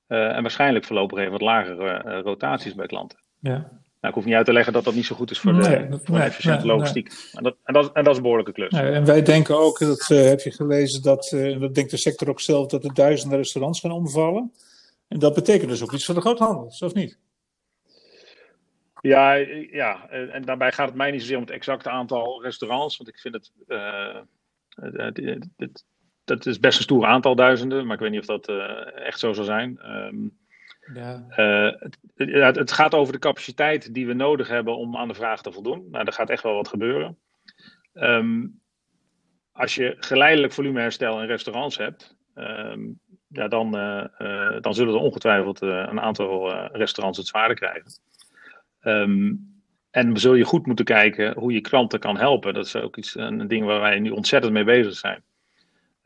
Uh, 0.08 0.36
en 0.36 0.42
waarschijnlijk 0.42 0.86
voorlopig 0.86 1.20
even 1.20 1.32
wat 1.32 1.42
lagere 1.42 2.22
rotaties 2.22 2.76
bij 2.76 2.88
klanten. 2.88 3.20
Ja. 3.40 3.52
Nou, 4.02 4.14
ik 4.14 4.14
hoef 4.14 4.26
niet 4.26 4.36
uit 4.36 4.46
te 4.46 4.54
leggen 4.54 4.74
dat 4.74 4.84
dat 4.84 4.94
niet 4.94 5.06
zo 5.06 5.16
goed 5.16 5.32
is 5.32 5.40
voor 5.40 5.54
de, 5.54 5.58
nee, 5.58 5.88
voor 5.90 6.00
nee, 6.06 6.20
de 6.20 6.26
efficiënte 6.26 6.66
nee, 6.66 6.76
logistiek. 6.76 7.12
En, 7.34 7.44
dat, 7.44 7.56
en, 7.64 7.74
dat, 7.74 7.92
en 7.94 8.04
dat 8.04 8.12
is 8.12 8.16
een 8.18 8.22
behoorlijke 8.22 8.52
klus. 8.52 8.72
en 8.72 9.06
wij 9.06 9.22
denken 9.22 9.60
ook, 9.60 9.80
dat 9.80 10.10
uh, 10.10 10.24
heb 10.24 10.40
je 10.40 10.52
gelezen, 10.52 11.02
dat, 11.02 11.36
dat 11.60 11.76
denkt 11.76 11.92
de 11.92 11.98
sector 11.98 12.30
ook 12.30 12.42
zelf, 12.42 12.68
dat 12.68 12.84
er 12.84 12.94
duizenden 12.94 13.38
restaurants 13.38 13.80
gaan 13.80 13.92
omvallen. 13.92 14.54
En 15.08 15.20
dat 15.20 15.34
betekent 15.34 15.70
dus 15.70 15.84
ook 15.84 15.94
iets 15.94 16.06
voor 16.06 16.16
de 16.16 16.22
groothandel, 16.22 16.74
of 16.80 16.94
niet? 16.94 17.18
Ja, 19.02 19.34
ja, 19.72 20.10
en 20.10 20.42
daarbij 20.42 20.72
gaat 20.72 20.88
het 20.88 20.98
mij 20.98 21.12
niet 21.12 21.22
zozeer 21.22 21.38
om 21.38 21.44
het 21.44 21.52
exacte 21.52 21.90
aantal 21.90 22.44
restaurants, 22.44 22.98
want 22.98 23.10
ik 23.10 23.20
vind 23.20 23.34
het, 23.34 23.52
uh, 23.68 24.20
het, 24.70 25.18
het, 25.18 25.48
het 25.58 25.86
dat 26.24 26.46
is 26.46 26.60
best 26.60 26.78
een 26.78 26.84
stoer 26.84 27.06
aantal 27.06 27.36
duizenden, 27.36 27.86
maar 27.86 27.96
ik 27.96 28.02
weet 28.02 28.12
niet 28.12 28.30
of 28.30 28.40
dat 28.40 28.48
echt 28.96 29.20
zo 29.20 29.34
zal 29.34 29.44
zijn. 29.44 29.80
Um, 29.92 30.38
ja. 30.94 31.26
Uh, 31.38 31.74
het, 32.16 32.56
het, 32.56 32.72
gaat 32.72 32.94
over 32.94 33.14
de 33.14 33.20
capaciteit 33.20 33.94
die 33.94 34.08
we 34.08 34.14
nodig 34.14 34.48
hebben 34.48 34.78
om 34.78 34.98
aan 34.98 35.08
de 35.08 35.14
vraag 35.14 35.42
te 35.42 35.52
voldoen. 35.52 35.88
Nou, 35.92 36.06
er 36.06 36.14
gaat 36.14 36.30
echt 36.30 36.44
wel 36.44 36.54
wat 36.54 36.68
gebeuren. 36.68 37.18
Um, 37.94 38.62
als 39.52 39.76
je 39.76 39.96
geleidelijk 40.00 40.54
volumeherstel 40.54 41.22
in 41.22 41.28
restaurants 41.28 41.78
hebt, 41.78 42.18
um, 42.36 43.00
ja, 43.28 43.48
dan, 43.48 43.72
dan 44.62 44.74
zullen 44.74 44.94
er 44.94 45.00
ongetwijfeld 45.00 45.62
een 45.62 46.02
aantal 46.02 46.52
restaurants 46.68 47.18
het 47.18 47.28
zwaarder 47.28 47.58
krijgen. 47.58 47.92
Um, 48.84 49.48
en 49.92 50.18
zul 50.18 50.34
je 50.34 50.44
goed 50.44 50.66
moeten 50.66 50.86
kijken 50.86 51.34
hoe 51.38 51.54
je 51.54 51.62
klanten 51.62 52.00
kan 52.00 52.18
helpen. 52.18 52.54
Dat 52.54 52.66
is 52.66 52.76
ook 52.76 52.98
iets, 52.98 53.16
een 53.16 53.48
ding 53.48 53.66
waar 53.66 53.80
wij 53.80 54.00
nu 54.00 54.10
ontzettend 54.10 54.54
mee 54.54 54.64
bezig 54.64 54.94
zijn 54.94 55.24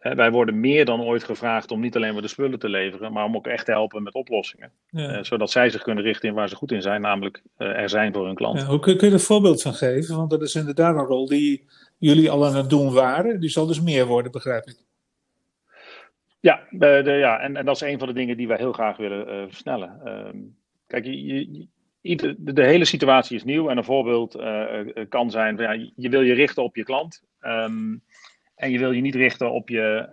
wij 0.03 0.31
worden 0.31 0.59
meer 0.59 0.85
dan 0.85 1.01
ooit 1.01 1.23
gevraagd 1.23 1.71
om 1.71 1.79
niet 1.79 1.95
alleen 1.95 2.13
maar 2.13 2.21
de 2.21 2.27
spullen 2.27 2.59
te 2.59 2.69
leveren, 2.69 3.13
maar 3.13 3.25
om 3.25 3.35
ook 3.35 3.47
echt 3.47 3.65
te 3.65 3.71
helpen 3.71 4.03
met 4.03 4.13
oplossingen. 4.13 4.71
Ja. 4.89 5.17
Uh, 5.17 5.23
zodat 5.23 5.51
zij 5.51 5.69
zich 5.69 5.81
kunnen 5.81 6.03
richten 6.03 6.29
in 6.29 6.35
waar 6.35 6.49
ze 6.49 6.55
goed 6.55 6.71
in 6.71 6.81
zijn, 6.81 7.01
namelijk 7.01 7.41
uh, 7.57 7.67
er 7.67 7.89
zijn 7.89 8.13
voor 8.13 8.25
hun 8.25 8.35
klanten. 8.35 8.63
Ja, 8.63 8.69
hoe 8.69 8.79
kun, 8.79 8.97
kun 8.97 9.07
je 9.07 9.13
er 9.13 9.19
een 9.19 9.25
voorbeeld 9.25 9.61
van 9.61 9.73
geven? 9.73 10.15
Want 10.15 10.29
dat 10.29 10.41
is 10.41 10.55
inderdaad 10.55 10.95
een 10.95 11.05
rol 11.05 11.27
die 11.27 11.65
jullie 11.97 12.31
al 12.31 12.45
aan 12.45 12.55
het 12.55 12.69
doen 12.69 12.93
waren. 12.93 13.39
Die 13.39 13.49
zal 13.49 13.65
dus 13.65 13.81
meer 13.81 14.05
worden, 14.05 14.31
begrijp 14.31 14.65
ik. 14.65 14.77
Ja, 16.39 16.59
de, 16.69 17.01
de, 17.03 17.11
ja 17.11 17.39
en, 17.39 17.55
en 17.57 17.65
dat 17.65 17.75
is 17.75 17.81
een 17.81 17.99
van 17.99 18.07
de 18.07 18.13
dingen 18.13 18.37
die 18.37 18.47
wij 18.47 18.57
heel 18.57 18.73
graag 18.73 18.97
willen 18.97 19.47
versnellen. 19.49 20.01
Ehm, 20.03 20.37
kijk, 20.87 21.05
je, 21.05 21.25
je, 21.25 21.67
de, 22.03 22.35
de, 22.37 22.65
hele 22.65 22.85
situatie 22.85 23.35
is 23.35 23.43
nieuw 23.43 23.69
en 23.69 23.77
een 23.77 23.83
voorbeeld 23.83 24.43
kan 25.09 25.31
zijn: 25.31 25.57
ja, 25.57 25.71
je 25.95 26.09
wil 26.09 26.21
je 26.21 26.33
richten 26.33 26.63
op 26.63 26.75
je 26.75 26.83
klant. 26.83 27.23
Um, 27.41 28.03
en 28.55 28.71
je 28.71 28.79
wil 28.79 28.91
je 28.91 29.01
niet 29.01 29.15
richten 29.15 29.51
op 29.51 29.69
je, 29.69 30.09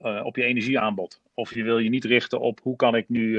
uh, 0.00 0.12
uh, 0.12 0.24
op 0.24 0.36
je 0.36 0.42
energieaanbod. 0.42 1.20
Of 1.34 1.54
je 1.54 1.62
wil 1.62 1.78
je 1.78 1.88
niet 1.88 2.04
richten 2.04 2.40
op 2.40 2.60
hoe 2.62 2.76
kan 2.76 2.94
ik 2.94 3.08
nu 3.08 3.36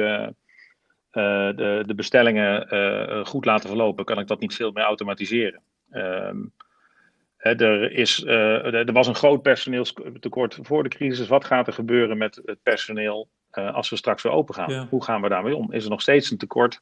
de, 1.12 1.84
de 1.86 1.96
bestellingen 1.96 2.68
goed 3.26 3.46
laten 3.46 3.70
verlopen. 3.70 4.06
Kan 4.06 4.20
ik 4.20 4.28
dat 4.28 4.40
niet 4.40 4.56
veel 4.56 4.72
meer 4.72 4.84
automatiseren? 4.84 5.62
Um, 5.92 6.54
er, 7.38 7.92
is, 7.92 8.24
er 8.26 8.92
was 8.92 9.08
een 9.08 9.16
groot 9.16 9.42
personeelstekort 9.42 10.60
voor 10.62 10.84
de 10.84 10.90
crisis. 10.90 11.28
Wat 11.28 11.46
gaat 11.46 11.68
er 11.68 11.74
gebeuren 11.74 12.18
met 12.18 12.42
het 12.46 12.64
personeel 12.64 13.30
als 13.52 13.90
we 13.90 13.96
straks 13.96 14.24
weer 14.24 14.32
open 14.32 14.56
gaan? 14.56 14.72
Ja. 14.72 14.88
Hoe 14.90 15.04
gaan 15.04 15.22
we 15.22 15.30
daarmee 15.30 15.56
om? 15.56 15.72
Is 15.72 15.84
er 15.84 15.90
nog 15.90 16.02
steeds 16.02 16.32
een 16.32 16.38
tekort? 16.38 16.82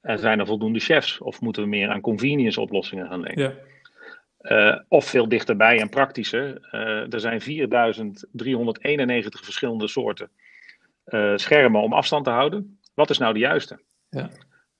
En 0.00 0.18
zijn 0.18 0.38
er 0.38 0.46
voldoende 0.46 0.80
chefs? 0.80 1.20
Of 1.20 1.40
moeten 1.40 1.62
we 1.62 1.68
meer 1.68 1.88
aan 1.88 2.00
convenience 2.00 2.60
oplossingen 2.60 3.08
gaan 3.08 3.22
denken? 3.22 3.42
Ja. 3.42 3.52
Uh, 4.42 4.78
of 4.88 5.04
veel 5.04 5.28
dichterbij 5.28 5.80
en 5.80 5.88
praktischer. 5.88 6.68
Uh, 6.72 7.12
er 7.12 7.20
zijn 7.20 7.40
4391 7.40 9.44
verschillende 9.44 9.88
soorten 9.88 10.30
uh, 11.06 11.36
schermen 11.36 11.82
om 11.82 11.92
afstand 11.92 12.24
te 12.24 12.30
houden. 12.30 12.78
Wat 12.94 13.10
is 13.10 13.18
nou 13.18 13.32
de 13.32 13.38
juiste? 13.38 13.80
Ja. 14.10 14.30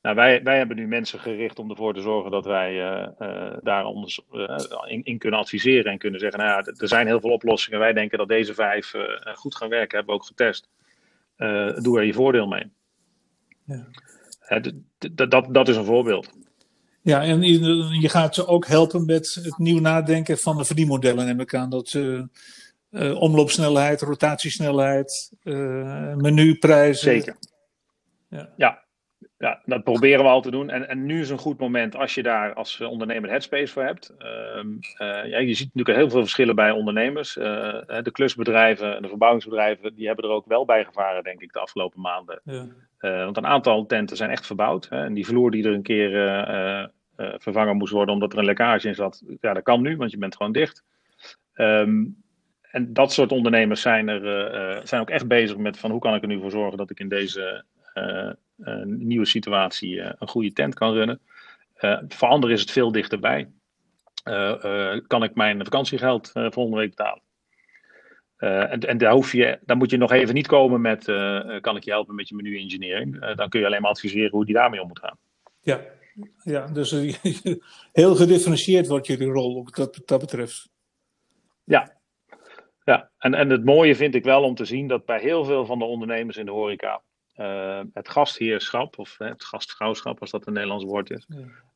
Nou, 0.02 0.16
wij, 0.16 0.42
wij 0.42 0.56
hebben 0.56 0.76
nu 0.76 0.86
mensen 0.86 1.18
gericht 1.18 1.58
om 1.58 1.70
ervoor 1.70 1.94
te 1.94 2.00
zorgen 2.00 2.30
dat 2.30 2.44
wij 2.44 2.74
daar 3.62 3.84
ons 3.84 4.24
in, 4.86 5.02
in, 5.02 5.18
kunnen 5.18 5.40
adviseren 5.40 5.92
en 5.92 5.98
kunnen 5.98 6.20
zeggen: 6.20 6.38
Nou 6.38 6.50
ja, 6.50 6.72
er 6.76 6.88
zijn 6.88 7.06
heel 7.06 7.20
veel 7.20 7.30
oplossingen. 7.30 7.78
Wij 7.78 7.92
denken 7.92 8.18
dat 8.18 8.28
deze 8.28 8.54
vijf 8.54 8.94
goed 9.34 9.56
gaan 9.56 9.68
werken, 9.68 9.96
hebben 9.96 10.14
we 10.14 10.20
ook 10.20 10.26
getest. 10.26 10.68
doe 11.82 11.98
er 11.98 12.04
je 12.04 12.12
voordeel 12.12 12.46
mee. 12.46 12.70
Ja. 13.64 13.86
Dat, 15.28 15.46
dat 15.50 15.68
is 15.68 15.76
een 15.76 15.84
voorbeeld. 15.84 16.30
Ja, 17.02 17.22
en 17.22 17.42
je 18.00 18.08
gaat 18.08 18.34
ze 18.34 18.46
ook 18.46 18.66
helpen 18.66 19.04
met 19.04 19.40
het 19.42 19.58
nieuw 19.58 19.80
nadenken 19.80 20.38
van 20.38 20.56
de 20.56 20.64
verdienmodellen, 20.64 21.26
neem 21.26 21.40
ik 21.40 21.54
aan. 21.54 21.70
Dat 21.70 21.92
uh, 21.92 22.22
uh, 22.90 23.20
omloopsnelheid, 23.20 24.00
rotatiesnelheid, 24.00 25.32
uh, 25.42 26.14
menuprijzen. 26.14 27.12
Zeker. 27.12 27.36
Ja. 28.28 28.48
ja. 28.56 28.82
Ja, 29.38 29.60
dat 29.64 29.84
proberen 29.84 30.24
we 30.24 30.30
al 30.30 30.40
te 30.40 30.50
doen. 30.50 30.70
En, 30.70 30.88
en 30.88 31.06
nu 31.06 31.20
is 31.20 31.30
een 31.30 31.38
goed 31.38 31.58
moment 31.58 31.96
als 31.96 32.14
je 32.14 32.22
daar 32.22 32.54
als 32.54 32.80
ondernemer 32.80 33.30
headspace 33.30 33.72
voor 33.72 33.82
hebt. 33.82 34.14
Ehm, 34.18 34.68
ja, 35.28 35.38
je 35.38 35.54
ziet 35.54 35.70
natuurlijk 35.74 35.98
heel 35.98 36.10
veel 36.10 36.20
verschillen 36.20 36.54
bij 36.54 36.70
ondernemers. 36.70 37.34
de 37.34 38.10
klusbedrijven 38.12 38.96
en 38.96 39.02
de 39.02 39.08
verbouwingsbedrijven, 39.08 39.94
die 39.94 40.06
hebben 40.06 40.24
er 40.24 40.30
ook 40.30 40.46
wel 40.46 40.64
bij 40.64 40.84
gevaren, 40.84 41.22
denk 41.22 41.40
ik, 41.40 41.52
de 41.52 41.58
afgelopen 41.58 42.00
maanden. 42.00 42.40
Ja. 42.44 42.66
Want 43.24 43.36
een 43.36 43.46
aantal 43.46 43.86
tenten 43.86 44.16
zijn 44.16 44.30
echt 44.30 44.46
verbouwd. 44.46 44.88
Hè, 44.88 45.04
en 45.04 45.14
die 45.14 45.26
vloer 45.26 45.50
die 45.50 45.64
er 45.64 45.72
een 45.72 45.82
keer 45.82 46.10
vervangen 47.16 47.76
moest 47.76 47.92
worden 47.92 48.14
omdat 48.14 48.32
er 48.32 48.38
een 48.38 48.44
lekkage 48.44 48.88
in 48.88 48.94
zat, 48.94 49.22
ja, 49.40 49.54
dat 49.54 49.62
kan 49.62 49.82
nu, 49.82 49.96
want 49.96 50.10
je 50.10 50.18
bent 50.18 50.36
gewoon 50.36 50.52
dicht. 50.52 50.84
Um, 51.54 52.22
en 52.62 52.92
dat 52.92 53.12
soort 53.12 53.32
ondernemers 53.32 53.80
zijn, 53.80 54.08
er, 54.08 54.86
zijn 54.86 55.00
ook 55.00 55.10
echt 55.10 55.28
bezig 55.28 55.56
met 55.56 55.78
van 55.78 55.90
hoe 55.90 56.00
kan 56.00 56.14
ik 56.14 56.22
er 56.22 56.28
nu 56.28 56.40
voor 56.40 56.50
zorgen 56.50 56.78
dat 56.78 56.90
ik 56.90 57.00
in 57.00 57.08
deze 57.08 57.64
nieuwe 58.84 59.26
situatie 59.26 60.00
een 60.00 60.28
goede 60.28 60.52
tent 60.52 60.74
kan 60.74 60.92
runnen. 60.92 61.20
voor 62.08 62.28
anderen 62.28 62.54
is 62.54 62.60
het 62.60 62.70
veel 62.70 62.92
dichterbij. 62.92 63.50
kan 65.06 65.22
ik 65.22 65.34
mijn 65.34 65.64
vakantiegeld 65.64 66.30
volgende 66.32 66.76
week 66.76 66.90
betalen? 66.90 67.22
en 68.70 68.80
en 68.80 68.98
daar, 68.98 69.12
hoef 69.12 69.32
je, 69.32 69.58
daar 69.64 69.76
moet 69.76 69.90
je 69.90 69.96
nog 69.96 70.12
even 70.12 70.34
niet 70.34 70.46
komen 70.46 70.80
met: 70.80 71.04
kan 71.60 71.76
ik 71.76 71.84
je 71.84 71.90
helpen 71.90 72.14
met 72.14 72.28
je 72.28 72.34
menu-engineering? 72.34 73.34
dan 73.34 73.48
kun 73.48 73.60
je 73.60 73.66
alleen 73.66 73.82
maar 73.82 73.90
adviseren 73.90 74.30
hoe 74.30 74.44
die 74.44 74.54
daarmee 74.54 74.80
om 74.80 74.88
moet 74.88 74.98
gaan. 74.98 75.18
Ja, 75.60 75.80
ja 76.42 76.66
dus 76.66 76.90
heel 77.92 78.14
gedifferentieerd 78.14 78.86
wordt 78.86 79.06
jullie 79.06 79.30
rol 79.30 79.64
wat 79.64 79.74
dat, 79.74 80.00
dat 80.04 80.20
betreft. 80.20 80.68
Ja, 81.64 81.98
ja. 82.84 83.10
En, 83.18 83.34
en 83.34 83.50
het 83.50 83.64
mooie 83.64 83.96
vind 83.96 84.14
ik 84.14 84.24
wel 84.24 84.42
om 84.42 84.54
te 84.54 84.64
zien 84.64 84.88
dat 84.88 85.04
bij 85.04 85.20
heel 85.20 85.44
veel 85.44 85.66
van 85.66 85.78
de 85.78 85.84
ondernemers 85.84 86.36
in 86.36 86.44
de 86.44 86.50
horeca 86.50 87.02
uh, 87.38 87.80
het 87.92 88.08
gastheerschap, 88.08 88.98
of 88.98 89.14
het 89.18 89.44
gastvrouwschap 89.44 90.20
als 90.20 90.30
dat 90.30 90.46
een 90.46 90.52
Nederlands 90.52 90.84
woord 90.84 91.10
is, 91.10 91.26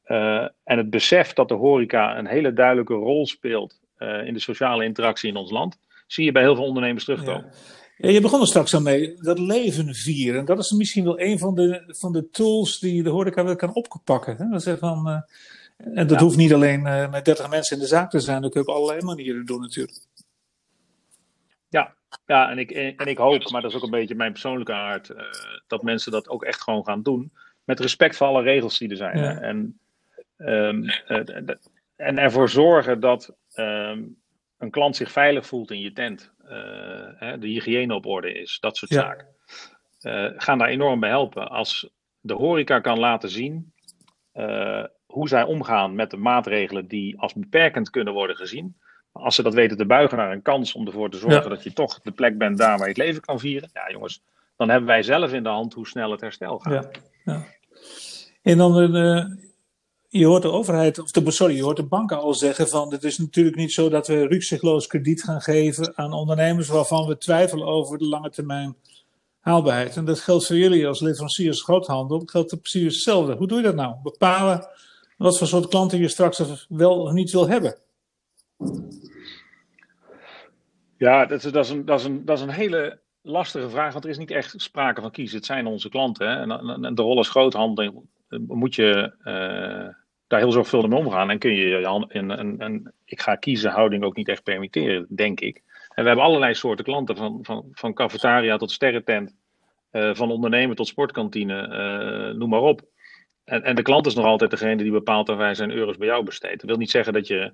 uh, 0.07 0.49
en 0.65 0.79
het 0.79 0.91
besef 0.91 1.33
dat 1.33 1.49
de 1.49 1.55
horeca 1.55 2.19
een 2.19 2.27
hele 2.27 2.53
duidelijke 2.53 2.95
rol 2.95 3.27
speelt 3.27 3.81
uh, 3.99 4.27
in 4.27 4.35
de 4.35 4.41
sociale 4.41 4.85
interactie 4.85 5.29
in 5.29 5.37
ons 5.37 5.51
land, 5.51 5.79
zie 6.07 6.25
je 6.25 6.33
bij 6.33 6.43
heel 6.43 6.55
veel 6.55 6.65
ondernemers 6.65 7.05
terugkomen. 7.05 7.53
Ja. 7.97 8.09
Je 8.09 8.21
begon 8.21 8.41
er 8.41 8.47
straks 8.47 8.75
al 8.75 8.81
mee, 8.81 9.15
dat 9.21 9.39
leven 9.39 9.95
vieren. 9.95 10.45
Dat 10.45 10.59
is 10.59 10.71
misschien 10.71 11.05
wel 11.05 11.21
een 11.21 11.39
van 11.39 11.55
de, 11.55 11.83
van 11.87 12.13
de 12.13 12.31
tools 12.31 12.79
die 12.79 13.03
de 13.03 13.11
horeca 13.11 13.45
wel 13.45 13.57
kan 13.57 13.75
oppakken. 13.75 14.37
Hè? 14.37 14.49
Dat 14.49 14.67
is 14.67 14.79
van, 14.79 15.25
en 15.77 16.07
dat 16.07 16.21
hoeft 16.21 16.37
niet 16.37 16.53
alleen 16.53 16.83
met 17.11 17.25
30 17.25 17.51
mensen 17.51 17.77
in 17.77 17.83
de 17.83 17.89
zaak 17.89 18.11
te 18.11 18.21
zijn, 18.21 18.43
dat 18.43 18.51
kun 18.51 18.61
je 18.61 18.69
op 18.69 18.75
allerlei 18.75 19.03
manieren 19.03 19.47
doen 19.47 19.61
natuurlijk. 19.61 19.99
Ja, 22.27 22.51
en, 22.51 22.59
ik, 22.59 22.71
en 22.71 23.07
ik 23.07 23.19
hoop, 23.19 23.51
maar 23.51 23.61
dat 23.61 23.71
is 23.71 23.77
ook 23.77 23.83
een 23.83 23.91
beetje 23.91 24.15
mijn 24.15 24.33
persoonlijke 24.33 24.73
aard, 24.73 25.11
uh, 25.11 25.17
dat 25.67 25.83
mensen 25.83 26.13
dat 26.13 26.29
ook 26.29 26.45
echt 26.45 26.63
gewoon 26.63 26.85
gaan 26.85 27.03
doen. 27.03 27.33
Met 27.65 27.81
respect 27.81 28.17
voor 28.17 28.27
alle 28.27 28.43
regels 28.43 28.79
die 28.79 28.91
er 28.91 28.97
zijn. 28.97 29.19
Ja. 29.19 29.41
En, 29.41 29.81
um, 30.37 30.83
uh, 31.09 31.49
en 31.97 32.19
ervoor 32.19 32.49
zorgen 32.49 33.01
dat 33.01 33.37
um, 33.55 34.17
een 34.59 34.71
klant 34.71 34.97
zich 34.97 35.13
veilig 35.13 35.47
voelt 35.47 35.71
in 35.71 35.81
je 35.81 35.93
tent. 35.93 36.33
Uh, 36.45 36.51
hè, 37.17 37.39
de 37.39 37.47
hygiëne 37.47 37.95
op 37.95 38.07
orde 38.07 38.33
is, 38.33 38.59
dat 38.61 38.77
soort 38.77 38.91
ja. 38.91 39.01
zaken. 39.01 39.27
gaan 40.41 40.59
daar 40.59 40.69
enorm 40.69 41.01
bij 41.01 41.09
helpen. 41.09 41.49
Als 41.49 41.91
de 42.21 42.35
horeca 42.35 42.81
kan 42.81 42.99
laten 42.99 43.31
zien 43.31 43.73
hoe 45.07 45.29
zij 45.29 45.43
omgaan 45.43 45.95
met 45.95 46.11
de 46.11 46.17
maatregelen 46.17 46.87
die 46.87 47.21
als 47.21 47.33
beperkend 47.35 47.91
kunnen 47.91 48.13
worden 48.13 48.37
gezien 48.37 48.77
als 49.13 49.35
ze 49.35 49.43
dat 49.43 49.55
weten 49.55 49.77
te 49.77 49.87
buigen 49.87 50.19
naar 50.19 50.33
een 50.33 50.43
kans 50.43 50.73
om 50.73 50.87
ervoor 50.87 51.11
te 51.11 51.19
zorgen 51.19 51.43
ja. 51.43 51.49
dat 51.49 51.63
je 51.63 51.73
toch 51.73 52.01
de 52.01 52.11
plek 52.11 52.39
bent 52.39 52.59
daar 52.59 52.79
waar 52.79 52.89
je 52.89 52.95
het 52.95 53.03
leven 53.03 53.21
kan 53.21 53.39
vieren. 53.39 53.71
Ja, 53.73 53.91
jongens, 53.91 54.23
dan 54.57 54.69
hebben 54.69 54.89
wij 54.89 55.03
zelf 55.03 55.33
in 55.33 55.43
de 55.43 55.49
hand 55.49 55.75
hoe 55.75 55.87
snel 55.87 56.11
het 56.11 56.21
herstel 56.21 56.59
gaat. 56.59 56.89
Ja, 57.25 57.33
ja. 57.35 57.45
En 58.43 58.59
dan, 58.59 58.97
uh, 58.97 59.25
je 60.09 60.27
hoort 60.27 60.43
de 60.43 60.51
overheid, 60.51 60.99
of 60.99 61.11
de, 61.11 61.31
sorry, 61.31 61.57
je 61.57 61.63
hoort 61.63 61.77
de 61.77 61.87
banken 61.87 62.19
al 62.19 62.35
zeggen 62.35 62.69
van 62.69 62.93
het 62.93 63.05
is 63.05 63.19
natuurlijk 63.19 63.57
niet 63.57 63.73
zo 63.73 63.89
dat 63.89 64.07
we 64.07 64.27
rukzichtloos 64.27 64.87
krediet 64.87 65.23
gaan 65.23 65.41
geven 65.41 65.93
aan 65.97 66.13
ondernemers 66.13 66.69
waarvan 66.69 67.07
we 67.07 67.19
twijfelen 67.19 67.67
over 67.67 67.99
de 67.99 68.09
lange 68.09 68.31
termijn 68.31 68.77
haalbaarheid. 69.41 69.97
En 69.97 70.05
dat 70.05 70.21
geldt 70.21 70.47
voor 70.47 70.57
jullie 70.57 70.87
als 70.87 71.01
leveranciers 71.01 71.63
groothandel, 71.63 72.19
dat 72.19 72.31
geldt 72.31 72.61
precies 72.61 72.95
hetzelfde. 72.95 73.35
Hoe 73.35 73.47
doe 73.47 73.59
je 73.59 73.65
dat 73.65 73.75
nou? 73.75 73.95
Bepalen 74.03 74.69
wat 75.17 75.39
voor 75.39 75.47
soort 75.47 75.69
klanten 75.69 75.99
je 75.99 76.09
straks 76.09 76.67
wel 76.69 77.01
of 77.01 77.13
niet 77.13 77.31
wil 77.31 77.49
hebben. 77.49 77.77
Ja, 80.97 81.27
dat 81.27 81.45
is, 81.45 81.53
dat, 81.53 81.65
is 81.65 81.71
een, 81.71 81.85
dat, 81.85 82.01
is 82.01 82.07
een, 82.07 82.25
dat 82.25 82.37
is 82.39 82.45
een 82.45 82.51
hele 82.51 83.01
lastige 83.23 83.71
vraag, 83.71 83.93
want 83.93 84.05
er 84.05 84.11
is 84.11 84.19
niet 84.19 84.31
echt 84.31 84.55
sprake 84.57 85.01
van 85.01 85.11
kiezen. 85.11 85.37
Het 85.37 85.47
zijn 85.47 85.67
onze 85.67 85.89
klanten. 85.89 86.29
Hè? 86.29 86.37
En, 86.37 86.85
en 86.85 86.95
de 86.95 87.03
rol 87.03 87.17
als 87.17 87.29
groothandel 87.29 88.05
moet 88.47 88.75
je 88.75 89.15
uh, 89.19 89.95
daar 90.27 90.41
heel 90.41 90.53
zorgvuldig 90.53 90.91
mee 90.91 90.99
omgaan. 90.99 91.31
En 91.31 91.39
kun 91.39 91.55
je 91.55 91.85
een, 92.09 92.93
ik 93.05 93.21
ga 93.21 93.37
kiezen 93.37 93.71
houding 93.71 94.05
ook 94.05 94.17
niet 94.17 94.29
echt 94.29 94.43
permitteren, 94.43 95.07
denk 95.09 95.41
ik. 95.41 95.63
En 95.95 96.03
we 96.03 96.09
hebben 96.09 96.25
allerlei 96.25 96.55
soorten 96.55 96.85
klanten, 96.85 97.17
van, 97.17 97.39
van, 97.43 97.69
van 97.73 97.95
cafetaria 97.95 98.57
tot 98.57 98.71
sterrentent, 98.71 99.35
uh, 99.93 100.15
van 100.15 100.31
ondernemer 100.31 100.77
tot 100.77 100.87
sportkantine, 100.87 101.69
uh, 101.69 102.39
noem 102.39 102.49
maar 102.49 102.61
op. 102.61 102.81
En, 103.45 103.63
en 103.63 103.75
de 103.75 103.83
klant 103.83 104.07
is 104.07 104.15
nog 104.15 104.25
altijd 104.25 104.51
degene 104.51 104.83
die 104.83 104.93
bepaalt 104.93 105.29
of 105.29 105.37
wij 105.37 105.55
zijn 105.55 105.71
euro's 105.71 105.97
bij 105.97 106.07
jou 106.07 106.25
besteed. 106.25 106.61
Dat 106.61 106.71
wil 106.71 106.77
niet 106.77 106.91
zeggen 106.91 107.13
dat 107.13 107.27
je 107.27 107.53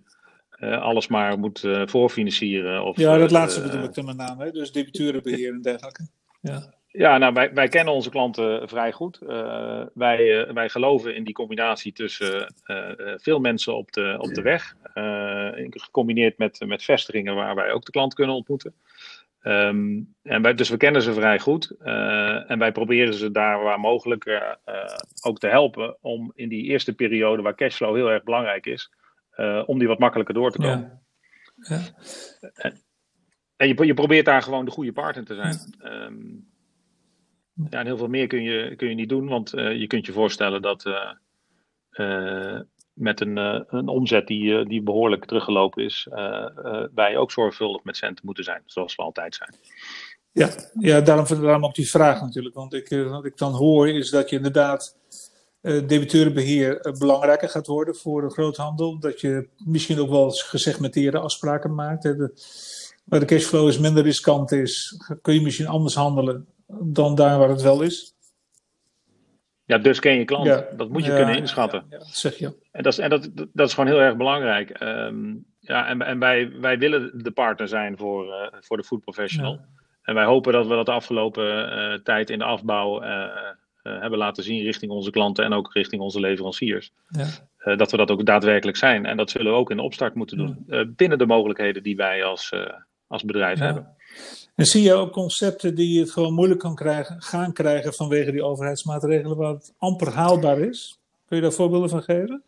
uh, 0.61 0.83
alles 0.83 1.09
maar 1.09 1.39
moet 1.39 1.63
uh, 1.63 1.83
voorfinancieren. 1.87 2.85
Of, 2.85 2.97
ja, 2.97 3.19
dat 3.19 3.31
laatste 3.31 3.63
bedoel 3.63 3.83
ik 3.83 3.95
dan 3.95 4.05
met 4.05 4.17
name, 4.17 4.45
hè? 4.45 4.51
dus 4.51 4.73
debiteurenbeheer 4.73 5.53
en 5.53 5.63
dergelijke. 5.63 6.09
Ja. 6.41 6.77
Ja, 6.91 7.19
nou, 7.19 7.33
wij, 7.33 7.55
wij 7.55 7.69
kennen 7.69 7.95
onze 7.95 8.11
klanten 8.11 8.69
vrij 8.69 8.93
goed. 8.93 9.19
Uh, 9.23 9.83
wij, 9.95 10.53
wij 10.53 10.69
geloven 10.69 11.15
in 11.15 11.25
die 11.25 11.35
combinatie 11.35 11.93
tussen 11.93 12.55
veel 13.17 13.39
mensen 13.39 13.77
op 13.77 13.93
de, 13.93 14.17
op 14.19 14.35
de 14.35 14.43
weg, 14.43 14.75
gecombineerd 15.71 16.39
met, 16.39 16.65
met 16.67 16.85
vestigingen 16.85 17.35
waar 17.35 17.55
wij 17.55 17.73
ook 17.73 17.85
de 17.85 17.91
klant 17.91 18.15
kunnen 18.15 18.35
ontmoeten. 18.35 18.75
Um, 19.43 20.15
en 20.23 20.43
wij, 20.43 20.55
dus 20.55 20.69
we 20.69 20.77
kennen 20.77 21.03
ze 21.03 21.13
vrij 21.13 21.39
goed. 21.39 21.71
en 22.47 22.59
wij 22.59 22.73
proberen 22.73 23.15
ze 23.15 23.31
daar 23.31 23.63
waar 23.63 23.81
mogelijk 23.81 24.59
ook 25.23 25.39
te 25.39 25.49
helpen 25.49 25.97
om 26.01 26.33
in 26.35 26.49
die 26.49 26.65
eerste 26.65 26.95
periode 26.95 27.43
waar 27.43 27.55
cashflow 27.55 27.95
heel 27.95 28.11
erg 28.11 28.23
belangrijk 28.23 28.67
is, 28.67 28.91
uh, 29.39 29.63
om 29.67 29.79
die 29.79 29.89
wat 29.89 29.99
makkelijker 29.99 30.35
door 30.35 30.51
te 30.51 30.59
komen. 30.59 31.03
Ja. 31.55 31.77
Ja. 31.77 31.81
En, 32.55 32.81
en 33.57 33.69
je, 33.69 33.87
je, 33.87 33.95
probeert 33.95 34.25
daar 34.25 34.43
gewoon 34.43 34.65
de 34.65 34.71
goede 34.71 34.93
partner 34.93 35.25
te 35.25 35.35
zijn. 35.35 35.57
Ja. 35.79 36.05
Um, 36.05 36.47
ja, 37.71 37.79
en 37.79 37.87
heel 37.87 37.97
veel 37.97 38.09
meer 38.09 38.27
kun 38.27 38.43
je, 38.43 38.77
kun 38.77 38.89
je 38.89 38.95
niet 38.95 39.09
doen, 39.09 39.29
want 39.29 39.55
uh, 39.55 39.81
je 39.81 39.87
kunt 39.87 40.07
je 40.07 40.13
voorstellen 40.13 40.63
dat 40.63 40.85
uh, 40.87 42.61
met 42.93 43.21
een, 43.21 43.37
een 43.77 43.89
omzet 43.89 44.27
die, 44.27 44.67
die 44.67 44.83
behoorlijk 44.83 45.25
teruggelopen 45.25 45.85
is, 45.85 46.07
wij 46.95 47.17
ook 47.17 47.33
zorgvuldig 47.33 47.85
met 47.85 47.97
centen 47.97 48.25
moeten 48.25 48.45
zijn, 48.45 48.63
zoals 48.67 48.95
we 48.95 49.03
altijd 49.03 49.35
zijn. 49.35 49.55
Ja, 50.33 50.51
ja 50.79 51.01
daarom, 51.01 51.27
daarom 51.27 51.65
ook 51.65 51.75
die 51.75 51.91
vraag 51.91 52.21
natuurlijk. 52.21 52.55
Want 52.55 52.75
ik, 52.75 52.89
wat 52.89 53.25
ik 53.25 53.37
dan 53.37 53.53
hoor 53.53 53.89
is 53.89 54.11
dat 54.11 54.31
je 54.31 54.37
inderdaad 54.37 54.97
debiteurenbeheer 55.61 56.87
uh, 56.87 56.93
belangrijker 56.93 57.49
gaat 57.49 57.67
worden 57.67 57.97
voor 57.97 58.23
de 58.23 58.31
groothandel. 58.31 58.99
Dat 58.99 59.21
je 59.21 59.49
misschien 59.57 59.99
ook 59.99 60.11
wel 60.11 60.31
gesegmenteerde 60.31 61.19
afspraken 61.19 61.75
maakt. 61.75 62.03
Hè. 62.03 62.17
De, 62.17 62.33
waar 63.05 63.21
de 63.21 63.27
cashflow 63.27 63.69
is 63.69 63.79
minder 63.79 64.03
riskant 64.03 64.53
is, 64.53 65.01
kun 65.23 65.35
je 65.35 65.43
misschien 65.43 65.67
anders 65.67 65.95
handelen 65.95 66.47
dan 66.83 67.15
daar 67.15 67.39
waar 67.39 67.49
het 67.49 67.63
wel 67.63 67.83
is. 67.83 68.17
Ja, 69.65 69.79
dus 69.79 70.01
ken 70.01 70.19
je 70.19 70.25
klant. 70.25 70.47
Ja. 70.47 70.69
Dat 70.77 70.89
moet 70.89 71.05
je 71.05 71.11
ja, 71.11 71.17
kunnen 71.17 71.37
inschatten. 71.37 71.87
Ja, 71.89 71.99
dat 71.99 72.07
zeg 72.07 72.35
je. 72.39 72.57
En, 72.71 72.83
dat 72.83 72.93
is, 72.93 72.99
en 72.99 73.11
dat, 73.11 73.31
dat 73.53 73.69
is 73.69 73.75
gewoon 73.75 73.91
heel 73.91 74.01
erg 74.01 74.17
belangrijk. 74.17 74.81
Um, 74.81 75.45
ja, 75.61 75.87
en, 75.87 76.03
en 76.03 76.19
wij, 76.19 76.53
wij 76.61 76.79
willen 76.79 77.23
de 77.23 77.31
partner 77.31 77.69
zijn 77.69 77.99
voor, 77.99 78.27
uh, 78.27 78.61
voor 78.61 78.77
de 78.77 78.85
food 78.85 79.01
professional. 79.01 79.61
En 80.03 80.15
wij 80.15 80.25
hopen 80.25 80.53
dat 80.53 80.67
we 80.67 80.75
dat 80.75 80.87
de 80.87 80.93
afgelopen 80.93 82.01
tijd 82.05 82.31
in 82.31 82.39
de 82.39 82.45
afbouw 82.45 83.03
uh, 83.03 83.25
hebben 84.01 84.19
laten 84.19 84.45
zien 84.45 84.63
richting 84.63 84.91
onze 84.93 85.11
klanten 85.11 85.45
en 85.45 85.53
ook 85.53 85.73
richting 85.73 86.03
onze 86.03 86.21
leveranciers. 86.21 86.91
Ja. 87.09 87.27
Uh, 87.65 87.77
dat 87.77 87.91
we 87.91 87.97
dat 87.97 88.11
ook 88.11 88.27
daadwerkelijk 88.27 88.77
zijn. 88.77 89.07
En 89.07 89.17
dat 89.17 89.31
zullen 89.31 89.53
we 89.53 89.59
ook 89.59 89.71
in 89.71 89.77
de 89.77 89.83
opstart 89.83 90.15
moeten 90.15 90.37
doen. 90.37 90.65
Uh, 90.67 90.85
binnen 90.97 91.19
de 91.19 91.27
mogelijkheden 91.27 91.83
die 91.83 91.97
wij 91.97 92.25
als, 92.25 92.53
als 93.07 93.25
bedrijf 93.25 93.59
ja. 93.59 93.65
hebben. 93.65 93.97
En 94.55 94.65
zie 94.65 94.83
je 94.83 94.93
ook 94.93 95.13
concepten 95.13 95.75
die 95.75 96.01
het 96.01 96.11
gewoon 96.11 96.35
moeilijk 96.35 96.61
kan 96.61 96.75
krijgen, 96.75 97.23
gaan 97.23 97.53
krijgen 97.53 97.95
vanwege 97.95 98.33
die 98.33 98.45
overheidsmaatregelen 98.45 99.37
waar 99.37 99.53
het 99.53 99.75
amper 99.79 100.13
haalbaar 100.13 100.59
is? 100.59 100.99
Kun 101.27 101.37
je 101.37 101.43
daar 101.43 101.53
voorbeelden 101.53 101.89
van 101.89 102.03
geven? 102.03 102.43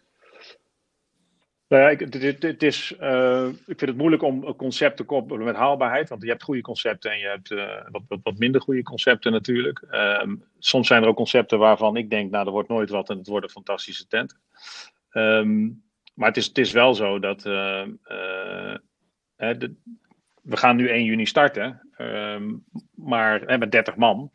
Nou 1.71 1.83
ja, 1.83 1.89
ik, 1.89 2.01
het, 2.01 2.43
het 2.43 2.63
is, 2.63 2.95
uh, 3.01 3.47
ik 3.47 3.79
vind 3.79 3.81
het 3.81 3.97
moeilijk 3.97 4.23
om 4.23 4.45
een 4.45 4.57
concept 4.57 4.97
te 4.97 5.05
koppelen 5.05 5.45
met 5.45 5.57
haalbaarheid. 5.57 6.09
Want 6.09 6.23
je 6.23 6.29
hebt 6.29 6.43
goede 6.43 6.61
concepten 6.61 7.11
en 7.11 7.19
je 7.19 7.27
hebt 7.27 7.51
uh, 7.51 7.89
wat, 7.91 8.21
wat, 8.23 8.39
minder 8.39 8.61
goede 8.61 8.83
concepten 8.83 9.33
natuurlijk. 9.33 9.83
Um, 9.91 10.45
soms 10.59 10.87
zijn 10.87 11.03
er 11.03 11.09
ook 11.09 11.17
concepten 11.17 11.59
waarvan 11.59 11.97
ik 11.97 12.11
denk, 12.11 12.31
nou, 12.31 12.47
er 12.47 12.53
wordt 12.53 12.69
nooit 12.69 12.91
wat 12.91 13.11
en 13.11 13.19
het 13.19 13.27
wordt 13.27 13.45
een 13.45 13.53
fantastische 13.53 14.07
tent. 14.07 14.39
Um, 15.13 15.83
maar 16.15 16.29
het 16.29 16.37
is, 16.37 16.47
het 16.47 16.59
is 16.59 16.73
wel 16.73 16.95
zo 16.95 17.19
dat 17.19 17.41
de, 17.41 17.99
we 20.43 20.57
gaan 20.57 20.77
nu 20.77 20.89
1 20.89 21.05
juni 21.05 21.27
starten, 21.27 21.91
um, 21.99 22.65
maar 22.95 23.59
met 23.59 23.73
30 23.73 23.97
man. 23.97 24.31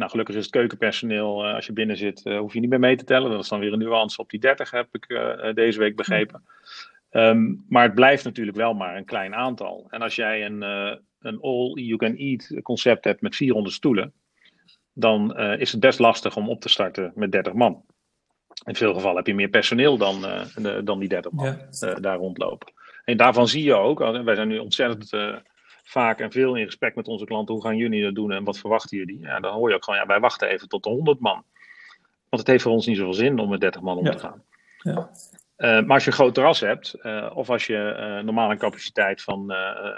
Nou, 0.00 0.12
gelukkig 0.12 0.36
is 0.36 0.42
het 0.42 0.52
keukenpersoneel, 0.52 1.46
uh, 1.46 1.54
als 1.54 1.66
je 1.66 1.72
binnen 1.72 1.96
zit, 1.96 2.20
uh, 2.24 2.38
hoef 2.38 2.52
je 2.52 2.60
niet 2.60 2.70
meer 2.70 2.78
mee 2.78 2.96
te 2.96 3.04
tellen. 3.04 3.30
Dat 3.30 3.42
is 3.42 3.48
dan 3.48 3.60
weer 3.60 3.72
een 3.72 3.78
nuance 3.78 4.20
op 4.20 4.30
die 4.30 4.40
30, 4.40 4.70
heb 4.70 4.88
ik 4.92 5.04
uh, 5.08 5.54
deze 5.54 5.78
week 5.78 5.96
begrepen. 5.96 6.42
Um, 7.10 7.64
maar 7.68 7.82
het 7.82 7.94
blijft 7.94 8.24
natuurlijk 8.24 8.56
wel 8.56 8.74
maar 8.74 8.96
een 8.96 9.04
klein 9.04 9.34
aantal. 9.34 9.86
En 9.90 10.02
als 10.02 10.14
jij 10.14 10.46
een, 10.46 10.62
een 11.20 11.40
all-you-can-eat 11.40 12.60
concept 12.62 13.04
hebt 13.04 13.20
met 13.20 13.36
400 13.36 13.74
stoelen, 13.74 14.12
dan 14.92 15.36
is 15.38 15.72
het 15.72 15.80
best 15.80 15.98
lastig 15.98 16.36
om 16.36 16.48
op 16.48 16.60
te 16.60 16.68
starten 16.68 17.12
met 17.14 17.32
30 17.32 17.52
man. 17.52 17.84
In 18.64 18.76
veel 18.76 18.94
gevallen 18.94 19.16
heb 19.16 19.26
je 19.26 19.34
meer 19.34 19.48
personeel 19.48 19.96
dan, 19.96 20.24
dan 20.84 20.98
die 20.98 21.08
30 21.08 21.32
man 21.32 21.58
ja. 21.70 21.94
daar 21.94 22.16
rondlopen. 22.16 22.72
En 23.04 23.16
daarvan 23.16 23.48
zie 23.48 23.64
je 23.64 23.74
ook, 23.74 23.98
wij 23.98 24.34
zijn 24.34 24.48
nu 24.48 24.58
ontzettend 24.58 25.10
vaak 25.82 26.20
en 26.20 26.32
veel 26.32 26.56
in 26.56 26.64
gesprek 26.64 26.94
met 26.94 27.08
onze 27.08 27.24
klanten. 27.24 27.54
Hoe 27.54 27.64
gaan 27.64 27.76
jullie 27.76 28.02
dat 28.02 28.14
doen 28.14 28.32
en 28.32 28.44
wat 28.44 28.58
verwachten 28.58 28.98
jullie? 28.98 29.18
Ja, 29.20 29.40
dan 29.40 29.54
hoor 29.54 29.68
je 29.68 29.74
ook 29.74 29.84
gewoon, 29.84 30.00
ja, 30.00 30.06
wij 30.06 30.20
wachten 30.20 30.48
even 30.48 30.68
tot 30.68 30.82
de 30.82 30.90
100 30.90 31.20
man. 31.20 31.44
Want 32.28 32.42
het 32.42 32.46
heeft 32.46 32.62
voor 32.62 32.72
ons 32.72 32.86
niet 32.86 32.96
zoveel 32.96 33.14
zin 33.14 33.38
om 33.38 33.48
met 33.48 33.60
30 33.60 33.80
man 33.80 33.96
om 33.96 34.04
ja. 34.04 34.10
te 34.10 34.18
gaan. 34.18 34.42
Ja. 34.82 35.10
maar 35.56 35.94
als 35.94 36.04
je 36.04 36.10
een 36.10 36.16
groot 36.16 36.34
terras 36.34 36.60
hebt, 36.60 36.94
of 37.34 37.50
als 37.50 37.66
je 37.66 38.20
normaal 38.24 38.50
een 38.50 38.58
capaciteit 38.58 39.22
van, 39.22 39.52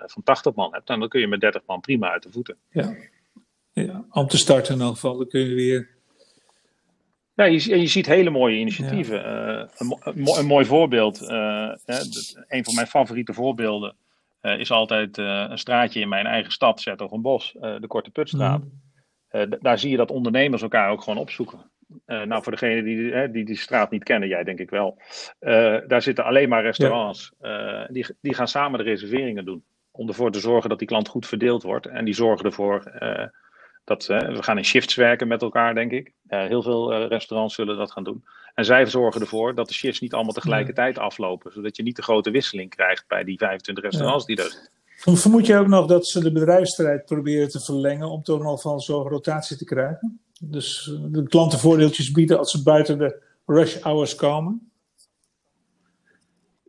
van 0.05 0.23
80 0.23 0.55
man 0.55 0.73
hebt, 0.73 0.87
dan 0.87 1.09
kun 1.09 1.21
je 1.21 1.29
met 1.29 1.41
30 1.41 1.63
man 1.67 1.81
prima 1.81 2.11
uit 2.11 2.23
de 2.23 2.31
voeten. 2.31 2.57
Ja, 2.71 2.95
ja 3.73 4.05
om 4.11 4.27
te 4.27 4.39
starten 4.39 4.75
in 4.75 4.81
elk 4.81 4.95
geval. 4.95 5.17
Dan 5.17 5.29
kun 5.29 5.41
je 5.41 5.55
weer 5.55 5.93
ja, 7.35 7.45
je, 7.45 7.81
je 7.81 7.87
ziet 7.87 8.07
hele 8.07 8.31
mooie 8.31 8.59
initiatieven. 8.59 9.25
Eh, 9.25 9.69
een, 9.77 9.99
een, 10.39 10.47
mooi 10.47 10.65
voorbeeld, 10.65 11.23
uh, 11.23 11.75
een 12.49 12.65
van 12.65 12.75
mijn 12.75 12.87
favoriete 12.87 13.33
voorbeelden, 13.33 13.95
uh, 14.43 14.59
is 14.59 14.71
altijd 14.71 15.17
een 15.17 15.59
straatje 15.59 16.01
in 16.01 16.09
mijn 16.09 16.27
eigen 16.27 16.53
stad, 16.53 16.85
Bos, 17.11 17.53
de 17.53 17.87
Korte 17.87 18.11
Putstraat. 18.11 18.63
Mm. 19.31 19.57
daar 19.61 19.79
zie 19.79 19.91
je 19.91 19.97
dat 19.97 20.11
ondernemers 20.11 20.63
elkaar 20.63 20.91
ook 20.91 21.03
gewoon 21.03 21.19
opzoeken. 21.19 21.71
nou, 22.07 22.43
voor 22.43 22.53
degenen 22.53 22.85
die, 22.85 23.31
die 23.31 23.45
die 23.45 23.57
straat 23.57 23.91
niet 23.91 24.05
kennen, 24.05 24.29
jij 24.29 24.45
denk 24.45 24.59
ik 24.59 24.71
wel. 24.71 24.99
daar 25.87 26.03
zitten 26.03 26.25
alleen 26.25 26.49
maar 26.49 26.63
restaurants. 26.63 27.33
die, 27.89 28.07
die 28.21 28.35
gaan 28.35 28.49
samen 28.49 28.79
de 28.79 28.85
reserveringen 28.85 29.45
doen. 29.45 29.65
Om 29.91 30.09
ervoor 30.09 30.31
te 30.31 30.41
zorgen 30.41 30.71
dat 30.71 30.79
die 30.79 30.89
klant 30.89 31.09
goed 31.09 31.27
verdeeld 31.27 31.63
wordt. 31.63 31.87
En 31.87 32.05
die 32.05 32.15
zorgen 32.15 32.47
ervoor 32.47 32.83
dat, 33.85 34.07
we 34.07 34.43
gaan 34.43 34.59
in 34.59 34.65
shifts 34.65 34.95
werken 34.95 35.29
met 35.29 35.43
elkaar, 35.43 35.75
denk 35.75 35.91
ik. 35.91 36.13
heel 36.27 36.63
veel 36.63 36.93
uh, 36.93 37.09
restaurants 37.09 37.55
zullen 37.55 37.77
dat 37.77 37.93
gaan 37.93 38.05
doen. 38.05 38.25
En 38.55 38.65
zij 38.65 38.87
zorgen 38.87 39.21
ervoor 39.21 39.55
dat 39.55 39.69
de 39.69 39.75
shifts 39.75 40.01
niet 40.01 40.15
allemaal 40.15 40.33
tegelijkertijd 40.33 40.99
aflopen. 40.99 41.53
Zodat 41.53 41.77
je 41.77 41.83
niet 41.83 41.97
de 41.97 42.03
grote 42.03 42.31
wisseling 42.31 42.71
krijgt 42.71 43.05
bij 43.09 43.25
die 43.25 43.39
25 43.39 43.85
restaurants 43.85 44.27
die 44.27 44.37
er 44.37 44.51
zijn. 44.51 45.17
Vermoed 45.17 45.47
je 45.47 45.57
ook 45.57 45.67
nog 45.67 45.87
dat 45.87 46.07
ze 46.07 46.21
de 46.21 46.33
bedrijfsstrijd 46.33 47.05
proberen 47.05 47.49
te 47.49 47.61
verlengen 47.61 48.11
om 48.11 48.23
toch 48.23 48.43
nog 48.43 48.61
van 48.61 48.81
zo'n 48.81 49.09
rotatie 49.09 49.57
te 49.57 49.65
krijgen? 49.65 50.21
Dus 50.41 50.93
eh, 50.93 50.99
de 51.13 51.29
klanten 51.29 51.59
voordeeltjes 51.59 52.11
bieden 52.11 52.39
als 52.39 52.51
ze 52.51 52.63
buiten 52.63 52.99
de 52.99 53.23
rush 53.47 53.77
hours 53.81 54.15
komen? 54.15 54.71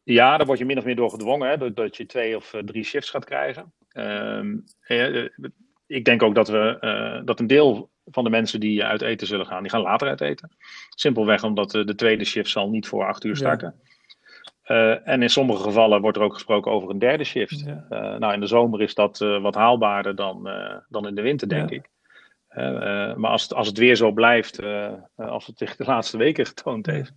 Ja, 0.04 0.38
daar 0.38 0.46
word 0.46 0.60
je 0.60 0.66
min 0.66 0.78
of 0.78 0.86
meer 0.86 0.96
door 0.96 1.10
gedwongen, 1.10 1.50
hè, 1.50 1.58
doordat 1.58 1.98
je 1.98 2.06
twee 2.06 2.36
of 2.36 2.54
eh, 2.54 2.64
drie 2.64 2.84
shifts 2.84 3.10
gaat 3.10 3.26
krijgen. 3.26 3.72
Ehm, 3.90 4.58
ik 5.88 6.06
denk 6.06 6.24
ook 6.24 6.36
dat, 6.36 6.48
we, 6.48 6.78
uh, 6.82 7.26
dat 7.26 7.40
een 7.40 7.48
deel 7.48 7.92
van 8.06 8.24
de 8.24 8.30
mensen 8.30 8.60
die 8.60 8.84
uit 8.84 9.02
eten 9.02 9.28
zullen 9.28 9.46
gaan, 9.46 9.62
die 9.62 9.72
gaan 9.72 9.82
later 9.82 10.08
uit 10.08 10.22
eten. 10.22 10.56
Simpelweg 10.90 11.44
omdat 11.44 11.72
de 11.72 11.96
tweede 11.96 12.26
shift 12.26 12.50
zal 12.50 12.70
niet 12.70 12.88
voor 12.88 13.08
acht 13.08 13.24
uur 13.24 13.36
starten. 13.36 13.76
Uh, 14.68 15.08
en 15.08 15.22
in 15.22 15.30
sommige 15.30 15.64
gevallen 15.64 16.02
wordt 16.02 16.18
er 16.18 16.24
ook 16.24 16.34
gesproken 16.34 16.72
over 16.72 16.90
een 16.90 17.00
derde 17.00 17.24
shift. 17.24 17.60
Ja. 17.60 17.86
Uh, 17.90 18.18
nou, 18.18 18.34
in 18.34 18.40
de 18.40 18.48
zomer 18.48 18.82
is 18.82 18.94
dat 18.94 19.18
wat 19.18 19.56
haalbaarder 19.56 20.16
dan, 20.16 20.50
dan 20.90 21.08
in 21.08 21.16
de 21.16 21.22
winter, 21.22 21.50
denk 21.50 21.70
ja. 21.70 21.76
ik. 21.76 21.90
maar 23.18 23.32
als 23.32 23.42
het, 23.42 23.54
als 23.54 23.68
het 23.68 23.78
weer 23.78 23.96
zo 23.96 24.12
blijft, 24.12 24.60
als 25.16 25.46
het 25.46 25.58
zich 25.58 25.76
de 25.76 25.84
laatste 25.84 26.18
weken 26.18 26.46
getoond 26.46 26.86
heeft, 26.86 27.14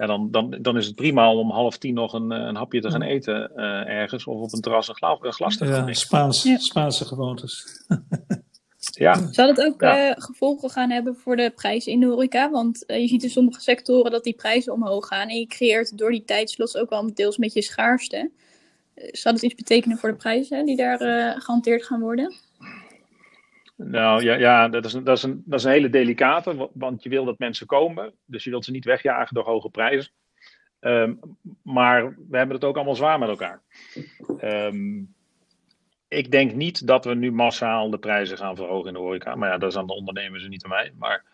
ja, 0.00 0.06
dan, 0.06 0.30
dan, 0.30 0.58
dan 0.60 0.76
is 0.76 0.86
het 0.86 0.94
prima 0.94 1.32
om 1.32 1.38
om 1.38 1.50
half 1.50 1.78
tien 1.78 1.94
nog 1.94 2.12
een, 2.12 2.30
een 2.30 2.56
hapje 2.56 2.80
te 2.80 2.90
gaan 2.90 3.02
eten 3.02 3.52
uh, 3.56 3.88
ergens. 3.88 4.26
Of 4.26 4.40
op 4.40 4.52
een 4.52 4.60
terras 4.60 4.88
een, 4.88 4.94
glas, 4.94 5.18
een 5.20 5.32
glas 5.32 5.56
te 5.56 5.66
gaan 5.66 5.86
ja, 5.86 5.92
Spaans, 5.92 6.42
ja. 6.42 6.58
Spaanse 6.58 7.04
gewoontes. 7.04 7.64
ja. 9.06 9.32
Zal 9.32 9.48
het 9.48 9.60
ook 9.60 9.80
ja. 9.80 10.08
uh, 10.08 10.14
gevolgen 10.16 10.70
gaan 10.70 10.90
hebben 10.90 11.16
voor 11.16 11.36
de 11.36 11.52
prijzen 11.54 11.92
in 11.92 12.00
de 12.00 12.06
horeca? 12.06 12.50
Want 12.50 12.84
uh, 12.86 13.00
je 13.00 13.08
ziet 13.08 13.22
in 13.22 13.30
sommige 13.30 13.60
sectoren 13.60 14.10
dat 14.10 14.24
die 14.24 14.34
prijzen 14.34 14.72
omhoog 14.72 15.06
gaan. 15.06 15.28
En 15.28 15.38
je 15.38 15.46
creëert 15.46 15.98
door 15.98 16.10
die 16.10 16.24
tijdslots 16.24 16.76
ook 16.76 16.90
wel 16.90 17.14
deels 17.14 17.38
met 17.38 17.52
je 17.52 17.62
schaarste. 17.62 18.30
Zal 18.94 19.32
het 19.32 19.42
iets 19.42 19.54
betekenen 19.54 19.98
voor 19.98 20.10
de 20.10 20.16
prijzen 20.16 20.66
die 20.66 20.76
daar 20.76 20.98
gehanteerd 21.40 21.84
gaan 21.84 22.00
worden? 22.00 22.34
Nou 23.84 24.22
ja, 24.22 24.34
ja 24.34 24.68
dat, 24.68 24.84
is 24.84 24.92
een, 24.92 25.04
dat, 25.04 25.16
is 25.16 25.22
een, 25.22 25.42
dat 25.44 25.58
is 25.58 25.64
een 25.64 25.70
hele 25.70 25.90
delicate, 25.90 26.70
want 26.72 27.02
je 27.02 27.08
wil 27.08 27.24
dat 27.24 27.38
mensen 27.38 27.66
komen. 27.66 28.12
Dus 28.24 28.44
je 28.44 28.50
wilt 28.50 28.64
ze 28.64 28.70
niet 28.70 28.84
wegjagen 28.84 29.34
door 29.34 29.44
hoge 29.44 29.68
prijzen. 29.68 30.12
Um, 30.80 31.20
maar 31.62 32.16
we 32.28 32.36
hebben 32.36 32.56
het 32.56 32.64
ook 32.64 32.76
allemaal 32.76 32.94
zwaar 32.94 33.18
met 33.18 33.28
elkaar. 33.28 33.62
Um, 34.42 35.14
ik 36.08 36.30
denk 36.30 36.54
niet 36.54 36.86
dat 36.86 37.04
we 37.04 37.14
nu 37.14 37.32
massaal 37.32 37.90
de 37.90 37.98
prijzen 37.98 38.36
gaan 38.36 38.56
verhogen 38.56 38.88
in 38.88 38.92
de 38.92 38.98
horeca. 38.98 39.34
Maar 39.34 39.50
ja, 39.50 39.58
dat 39.58 39.70
is 39.70 39.76
aan 39.76 39.86
de 39.86 39.94
ondernemers 39.94 40.44
en 40.44 40.50
niet 40.50 40.64
aan 40.64 40.70
mij. 40.70 40.92
Maar 40.98 41.24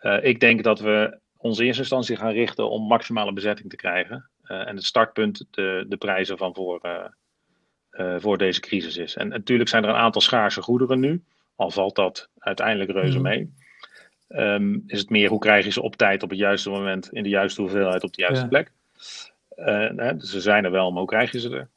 uh, 0.00 0.24
ik 0.24 0.40
denk 0.40 0.62
dat 0.62 0.80
we 0.80 1.18
ons 1.36 1.58
eerste 1.58 1.80
instantie 1.80 2.16
gaan 2.16 2.32
richten 2.32 2.70
om 2.70 2.86
maximale 2.86 3.32
bezetting 3.32 3.70
te 3.70 3.76
krijgen. 3.76 4.30
Uh, 4.44 4.68
en 4.68 4.76
het 4.76 4.84
startpunt 4.84 5.46
de, 5.50 5.84
de 5.88 5.96
prijzen 5.96 6.38
van 6.38 6.54
voor, 6.54 6.80
uh, 7.90 8.16
voor 8.18 8.38
deze 8.38 8.60
crisis 8.60 8.96
is. 8.96 9.16
En 9.16 9.28
natuurlijk 9.28 9.68
zijn 9.68 9.84
er 9.84 9.90
een 9.90 9.96
aantal 9.96 10.20
schaarse 10.20 10.62
goederen 10.62 11.00
nu. 11.00 11.22
Al 11.58 11.70
valt 11.70 11.96
dat 11.96 12.28
uiteindelijk 12.38 12.90
reuze 12.90 13.18
mhm. 13.18 13.28
mee. 13.28 13.52
Um, 14.28 14.82
is 14.86 14.98
het 14.98 15.10
meer 15.10 15.28
hoe 15.28 15.38
krijg 15.38 15.64
je 15.64 15.70
ze 15.70 15.82
op 15.82 15.96
tijd, 15.96 16.22
op 16.22 16.30
het 16.30 16.38
juiste 16.38 16.70
moment, 16.70 17.12
in 17.12 17.22
de 17.22 17.28
juiste 17.28 17.60
hoeveelheid, 17.60 18.02
op 18.02 18.12
de 18.12 18.22
juiste 18.22 18.42
ja. 18.42 18.48
plek. 18.48 18.72
Uh, 19.56 20.10
dus 20.18 20.30
ze 20.30 20.40
zijn 20.40 20.64
er 20.64 20.70
wel, 20.70 20.90
maar 20.90 20.98
hoe 20.98 21.08
krijg 21.08 21.32
je 21.32 21.40
ze 21.40 21.50
er? 21.50 21.68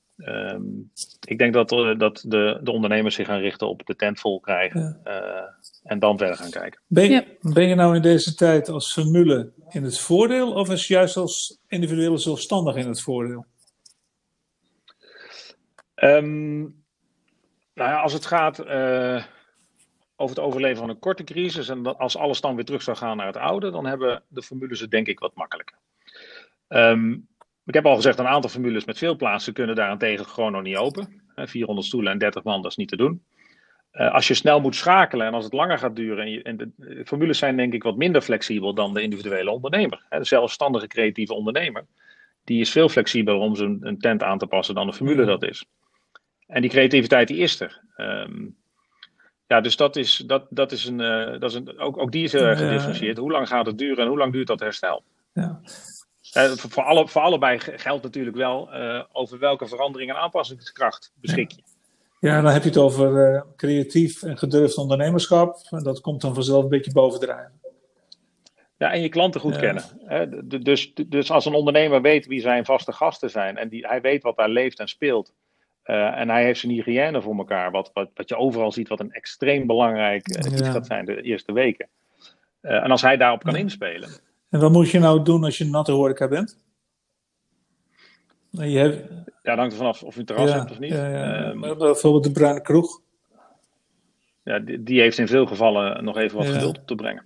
Um, 0.54 0.92
ik 1.28 1.38
denk 1.38 1.54
dat, 1.54 1.72
uh, 1.72 1.98
dat 1.98 2.24
de, 2.28 2.60
de 2.64 2.72
ondernemers 2.72 3.16
zich 3.16 3.28
gaan 3.28 3.40
richten 3.40 3.70
op 3.70 3.86
de 3.86 3.96
tent 3.96 4.20
vol 4.20 4.40
krijgen 4.40 5.00
ja. 5.04 5.22
uh, 5.22 5.48
en 5.84 6.00
dan 6.00 6.18
verder 6.18 6.36
gaan 6.36 6.50
kijken. 6.50 6.82
Ben 6.88 7.10
je, 7.10 7.38
ben 7.42 7.68
je 7.68 7.76
nou 7.76 7.96
in 7.96 8.02
deze 8.02 8.36
tijd 8.36 8.70
als 8.70 8.94
formule 8.94 9.52
in 9.70 9.84
het 9.84 10.00
voordeel 10.00 10.54
of 10.54 10.70
is 10.70 10.88
juist 10.88 11.18
als 11.18 11.60
individuele 11.68 12.18
zelfstandig 12.18 12.76
in 12.76 12.88
het 12.88 13.02
voordeel? 13.02 13.46
Um, 15.96 16.62
nou 17.74 17.90
ja, 17.90 18.02
als 18.02 18.14
het 18.14 18.26
gaat 18.26 18.60
over 20.22 20.36
het 20.36 20.46
overleven 20.46 20.78
van 20.78 20.90
een 20.90 21.00
korte 21.00 21.24
crisis. 21.24 21.70
En 21.70 21.98
als 21.98 22.18
alles 22.18 22.42
dan 22.42 22.56
weer 22.56 22.66
terug 22.66 22.82
zou 22.82 22.98
gaan 22.98 23.18
naar 23.18 23.26
het 23.26 23.38
oude, 23.38 23.72
dan 23.72 23.86
hebben 23.86 24.24
de 24.28 24.42
formules 24.42 24.80
het 24.80 24.92
denk 24.92 25.08
ik 25.08 25.20
wat 25.20 25.36
makkelijker. 25.36 25.78
Um, 26.68 27.28
ik 27.66 27.74
heb 27.74 27.86
al 27.86 27.96
gezegd, 27.96 28.20
een 28.20 28.28
aantal 28.28 28.50
formules 28.50 28.86
met 28.86 28.98
veel 28.98 29.16
plaatsen 29.16 29.54
kunnen 29.54 29.76
daarentegen 29.76 30.26
gewoon 30.26 30.52
nog 30.52 30.62
niet 30.62 30.78
open. 30.78 31.22
400 31.36 31.88
stoelen 31.88 32.12
en 32.12 32.18
30 32.18 32.44
man, 32.44 32.62
dat 32.62 32.72
is 32.72 32.78
niet 32.78 32.90
te 32.90 32.98
doen. 32.98 33.24
Uh, 33.94 34.14
als 34.14 34.28
je 34.28 34.34
snel 34.34 34.60
moet 34.60 34.76
schakelen 34.76 35.28
en 35.28 35.34
als 35.34 35.44
het 35.44 35.54
langer 35.54 35.78
gaat 35.78 35.96
duren. 35.96 36.44
En, 36.44 36.58
de, 36.58 37.02
formules 37.06 37.38
zijn 37.38 37.58
denk 37.58 37.74
ik 37.74 37.84
wat 37.84 37.98
minder 37.98 38.22
flexibel 38.22 38.74
dan 38.74 38.94
de 38.94 39.02
individuele 39.02 39.52
ondernemer. 39.52 40.06
Hè, 40.10 40.18
de 40.18 40.26
zelfstandige 40.26 40.88
creatieve 40.88 41.34
ondernemer. 41.34 41.86
Die 42.44 42.62
is 42.62 42.72
veel 42.72 42.90
flexibeler 42.90 43.40
om 43.40 43.56
zijn 43.56 43.98
tent 44.00 44.24
aan 44.24 44.38
te 44.38 44.48
passen 44.48 44.76
dan 44.76 44.88
de 44.88 44.94
formule 44.94 45.26
dat 45.26 45.44
is. 45.44 45.66
En 46.48 46.62
die 46.62 46.70
creativiteit 46.70 47.28
die 47.28 47.38
is 47.38 47.60
er. 47.60 47.82
Um, 47.98 48.56
ja, 49.52 49.62
dus 49.62 49.76
dat 49.76 49.96
is, 49.96 50.18
dat, 50.18 50.46
dat 50.50 50.72
is 50.72 50.86
een, 50.86 51.00
uh, 51.00 51.40
dat 51.40 51.50
is 51.50 51.54
een 51.54 51.80
ook, 51.80 51.98
ook 51.98 52.12
die 52.12 52.24
is 52.24 52.32
heel 52.32 52.42
erg 52.42 52.60
gedifferentieerd. 52.60 53.18
Hoe 53.18 53.32
lang 53.32 53.48
gaat 53.48 53.66
het 53.66 53.78
duren 53.78 53.98
en 53.98 54.08
hoe 54.08 54.18
lang 54.18 54.34
duurt 54.34 54.48
dat 54.48 54.60
herstel? 54.60 55.04
Ja. 55.34 55.62
Uh, 56.38 56.52
voor, 56.52 56.84
alle, 56.84 57.08
voor 57.08 57.22
allebei 57.22 57.60
geldt 57.60 58.04
natuurlijk 58.04 58.36
wel 58.36 58.70
uh, 58.74 59.04
over 59.12 59.40
welke 59.40 59.68
verandering 59.68 60.10
en 60.10 60.18
aanpassingskracht 60.18 61.12
beschik 61.16 61.52
je. 61.52 61.62
Ja, 62.20 62.42
dan 62.42 62.52
heb 62.52 62.64
je 62.64 62.70
het 62.70 62.78
over 62.78 63.46
creatief 63.56 64.24
en 64.24 64.38
gedurfd 64.38 64.78
ondernemerschap. 64.78 65.58
En 65.70 65.84
dat 65.84 66.02
komt 66.02 66.22
dan 66.22 66.34
vanzelf 66.34 66.64
een 66.64 66.70
beetje 66.70 66.92
bovendrijven. 66.92 67.60
Ja, 68.78 68.92
en 68.92 69.02
je 69.02 69.10
klanten 69.10 69.42
goed 69.42 69.56
ja. 69.56 69.60
kennen. 69.60 69.84
Hè? 70.06 70.48
Dus, 70.62 70.94
dus 70.94 71.32
als 71.32 71.46
een 71.46 71.54
ondernemer 71.54 72.02
weet 72.02 72.26
wie 72.26 72.42
zijn 72.42 72.66
vaste 72.66 72.92
gasten 72.92 73.30
zijn 73.30 73.58
en 73.58 73.70
die, 73.70 73.88
hij 73.88 74.02
weet 74.02 74.24
wat 74.24 74.38
daar 74.38 74.50
leeft 74.50 74.80
en 74.80 74.88
speelt. 74.88 75.34
Uh, 75.86 76.20
en 76.20 76.30
hij 76.30 76.44
heeft 76.44 76.60
zijn 76.60 76.72
hygiëne 76.72 77.22
voor 77.22 77.38
elkaar, 77.38 77.72
wat, 77.72 77.92
wat, 77.94 78.10
wat 78.14 78.30
je 78.30 78.36
overal 78.36 78.72
ziet, 78.72 78.88
wat 78.88 79.00
een 79.00 79.12
extreem 79.12 79.68
belangrijk 79.68 80.28
uh, 80.28 80.52
iets 80.52 80.62
gaat 80.62 80.86
zijn 80.86 81.06
de 81.06 81.22
eerste 81.22 81.54
weken. 81.54 81.88
Uh, 82.62 82.84
en 82.84 82.92
als 82.92 83.02
hij 83.02 83.18
daarop 83.18 83.44
kan 83.44 83.54
ja. 83.54 83.60
inspelen. 83.60 84.10
En 84.50 84.60
wat 84.60 84.72
moet 84.72 84.90
je 84.90 85.00
nou 85.00 85.24
doen 85.24 85.44
als 85.44 85.58
je 85.58 85.64
een 85.64 85.70
natte 85.70 85.92
horeca 85.92 86.28
bent? 86.28 86.64
Je 88.50 88.78
hebt... 88.78 89.10
Ja, 89.42 89.56
hangt 89.56 89.72
er 89.72 89.78
vanaf 89.78 90.04
of 90.04 90.14
je 90.14 90.20
een 90.20 90.26
terras 90.26 90.50
ja, 90.50 90.58
hebt 90.58 90.72
of 90.72 90.80
niet. 90.80 90.92
Ja, 90.92 91.08
ja. 91.08 91.50
Um, 91.50 91.60
bijvoorbeeld 91.60 92.24
de 92.24 92.32
bruine 92.32 92.62
kroeg. 92.62 93.02
Ja, 94.44 94.60
die, 94.60 94.84
die, 94.84 95.02
heeft 95.02 95.18
in 95.18 95.28
veel 95.28 95.46
gevallen 95.46 96.04
nog 96.04 96.18
even 96.18 96.38
wat 96.38 96.48
geduld 96.48 96.78
op 96.78 96.88
te 96.88 96.96
brengen. 96.96 97.26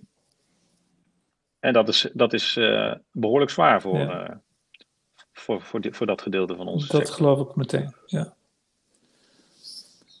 En 1.60 1.72
dat 1.72 1.88
is, 1.88 2.10
dat 2.12 2.32
is 2.32 2.60
behoorlijk 3.12 3.50
zwaar 3.50 3.80
voor, 3.80 4.40
voor, 5.32 5.62
voor, 5.62 5.80
die, 5.80 5.92
voor 5.92 6.06
dat 6.06 6.22
gedeelte 6.22 6.56
van 6.56 6.68
onze 6.68 6.86
Dat 6.86 6.96
sector. 6.96 7.14
geloof 7.16 7.48
ik 7.48 7.56
meteen, 7.56 7.94
ja. 8.06 8.35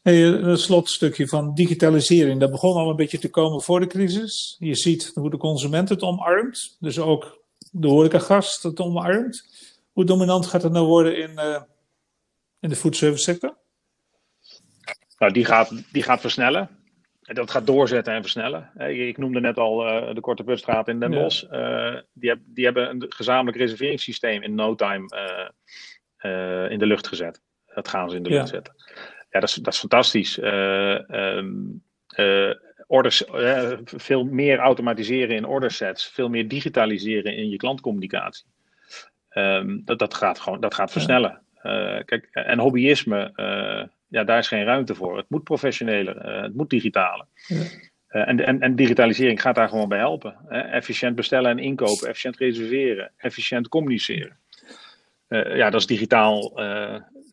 Hey, 0.06 0.24
een 0.24 0.58
slotstukje 0.58 1.28
van 1.28 1.54
digitalisering. 1.54 2.40
Dat 2.40 2.50
begon 2.50 2.76
al 2.76 2.90
een 2.90 2.96
beetje 2.96 3.18
te 3.18 3.30
komen 3.30 3.62
voor 3.62 3.80
de 3.80 3.86
crisis. 3.86 4.56
Je 4.58 4.74
ziet 4.74 5.10
hoe 5.14 5.30
de 5.30 5.36
consument 5.36 5.88
het 5.88 6.02
omarmt. 6.02 6.76
Dus 6.80 6.98
ook 6.98 7.44
de 7.70 7.88
horecagast 7.88 8.62
het 8.62 8.80
omarmt. 8.80 9.44
Hoe 9.92 10.04
dominant 10.04 10.46
gaat 10.46 10.62
het 10.62 10.72
nou 10.72 10.86
worden 10.86 11.18
in, 11.18 11.30
uh, 11.30 11.62
in 12.60 12.68
de 12.68 12.76
foodservice 12.76 13.22
sector? 13.22 13.56
Nou, 15.18 15.32
die 15.32 15.44
gaat, 15.44 15.92
die 15.92 16.02
gaat 16.02 16.20
versnellen. 16.20 16.68
Dat 17.22 17.50
gaat 17.50 17.66
doorzetten 17.66 18.14
en 18.14 18.22
versnellen. 18.22 18.70
Ik 18.90 19.18
noemde 19.18 19.40
net 19.40 19.58
al 19.58 19.86
uh, 19.86 20.14
de 20.14 20.20
Korte 20.20 20.44
Putstraat 20.44 20.88
in 20.88 21.00
Den 21.00 21.10
Bosch. 21.10 21.50
Ja. 21.50 21.94
Uh, 21.94 22.00
die, 22.12 22.30
heb, 22.30 22.38
die, 22.44 22.64
hebben 22.64 22.90
een 22.90 23.04
gezamenlijk 23.08 23.56
reserveringssysteem 23.56 24.42
in 24.42 24.54
no 24.54 24.74
time 24.74 25.08
in 26.68 26.78
de 26.78 26.86
lucht 26.86 27.06
gezet. 27.06 27.40
Dat 27.74 27.88
gaan 27.88 28.10
ze 28.10 28.16
in 28.16 28.22
de 28.22 28.30
lucht 28.30 28.48
ja. 28.48 28.54
zetten. 28.54 28.74
Ja, 29.36 29.42
dat 29.42 29.50
is, 29.50 29.54
dat 29.54 29.72
is 29.72 29.78
fantastisch. 29.78 30.38
Uh, 30.38 30.98
um, 31.10 31.82
uh, 32.16 32.54
orders, 32.86 33.26
uh, 33.34 33.72
veel 33.84 34.24
meer 34.24 34.58
automatiseren 34.58 35.36
in 35.36 35.46
ordersets, 35.46 36.06
veel 36.06 36.28
meer 36.28 36.48
digitaliseren 36.48 37.36
in 37.36 37.48
je 37.48 37.56
klantcommunicatie. 37.56 38.46
Ehm, 39.28 39.78
dat, 39.84 39.98
dat 39.98 40.14
gaat 40.14 40.38
gewoon 40.38 40.60
dat 40.60 40.74
gaat 40.74 40.92
versnellen. 40.92 41.40
kijk, 42.04 42.28
en 42.32 42.58
hobbyisme, 42.58 43.32
ja, 44.08 44.24
daar 44.24 44.38
is 44.38 44.48
geen 44.48 44.64
ruimte 44.64 44.94
voor. 44.94 45.16
Het 45.16 45.28
moet 45.28 45.44
professioneler, 45.44 46.42
het 46.42 46.54
moet 46.54 46.70
digitaler. 46.70 47.26
Ja. 47.46 48.26
en, 48.26 48.46
en, 48.46 48.60
en, 48.60 48.76
digitalisering 48.76 49.40
gaat 49.40 49.54
daar 49.54 49.68
gewoon 49.68 49.88
bij 49.88 49.98
helpen. 49.98 50.36
efficiënt 50.48 51.14
bestellen 51.14 51.50
en 51.50 51.58
inkopen, 51.58 52.08
efficiënt 52.08 52.36
reserveren, 52.36 53.10
efficiënt 53.16 53.68
communiceren. 53.68 54.36
ja, 55.28 55.70
dat 55.70 55.80
is 55.80 55.86
digitaal 55.86 56.52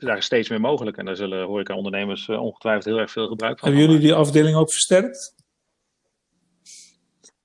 daar 0.05 0.17
is 0.17 0.25
steeds 0.25 0.49
meer 0.49 0.61
mogelijk. 0.61 0.97
En 0.97 1.05
daar 1.05 1.15
zullen 1.15 1.45
horeca-ondernemers 1.45 2.27
uh, 2.27 2.41
ongetwijfeld 2.41 2.85
heel 2.85 2.99
erg 2.99 3.11
veel 3.11 3.27
gebruik 3.27 3.59
van 3.59 3.67
Hebben 3.67 3.87
jullie 3.87 4.01
die 4.01 4.13
afdeling 4.13 4.55
ook 4.55 4.71
versterkt? 4.71 5.35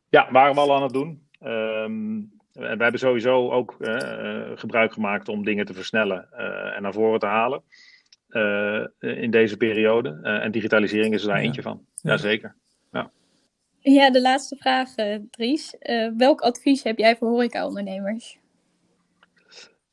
Ja, 0.09 0.29
waren 0.31 0.55
we 0.55 0.61
al 0.61 0.75
aan 0.75 0.83
het 0.83 0.93
doen. 0.93 1.29
Um, 1.43 2.37
en 2.53 2.77
we 2.77 2.83
hebben 2.83 2.99
sowieso 3.01 3.51
ook 3.51 3.77
uh, 3.79 4.51
gebruik 4.55 4.93
gemaakt 4.93 5.29
om 5.29 5.45
dingen 5.45 5.67
te 5.67 5.75
versnellen 5.75 6.29
uh, 6.33 6.77
en 6.77 6.83
naar 6.83 6.93
voren 6.93 7.21
te 7.21 7.27
halen. 7.27 7.63
in 8.99 9.31
deze 9.31 9.57
periode. 9.57 10.21
en 10.23 10.51
digitalisering 10.51 11.15
is 11.15 11.23
er 11.23 11.29
daar 11.29 11.39
eentje 11.39 11.63
van. 11.63 11.87
Ja. 11.95 12.11
Jazeker. 12.11 12.57
Ja. 12.93 13.11
ja, 13.79 14.11
de 14.11 14.21
laatste 14.21 14.57
vraag, 14.57 14.95
Dries. 15.31 15.77
welk 16.17 16.41
advies 16.41 16.83
heb 16.83 16.99
jij 16.99 17.17
voor 17.17 17.29
horeca-ondernemers? 17.29 18.39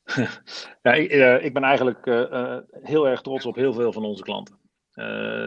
ja, 0.82 0.92
ik, 0.92 1.12
uh, 1.12 1.44
ik, 1.44 1.52
ben 1.52 1.62
eigenlijk 1.62 2.06
uh, 2.06 2.20
uh, 2.30 2.56
heel 2.82 3.08
erg 3.08 3.20
trots 3.20 3.46
op 3.46 3.54
heel 3.54 3.72
veel 3.72 3.92
van 3.92 4.04
onze 4.04 4.22
klanten. 4.22 4.58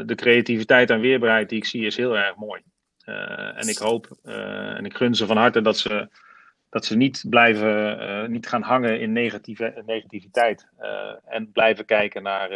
de 0.06 0.13
creativiteit 0.15 0.89
en 0.89 1.00
weerbaarheid 1.00 1.50
die 1.50 1.58
ik 1.58 1.65
zie 1.65 1.86
is 1.86 1.98
heel 1.98 2.17
erg 2.17 2.36
mooi. 2.36 2.62
en 3.56 3.67
ik 3.67 3.78
hoop 3.78 4.08
en 4.24 4.86
ik 4.86 4.95
gun 4.95 5.15
ze 5.15 5.26
van 5.26 5.38
harte 5.38 5.62
dat 5.62 5.78
ze, 5.78 6.10
dat 6.69 6.86
ze 6.86 6.95
niet 6.95 7.26
blijven, 7.30 8.32
niet 8.32 8.48
gaan 8.48 8.62
hangen 8.62 9.00
in 9.00 9.12
negatieve, 9.12 9.84
negativiteit. 9.86 10.67
en 11.26 11.52
blijven 11.52 11.86
kijken 11.86 12.24
naar 12.24 12.50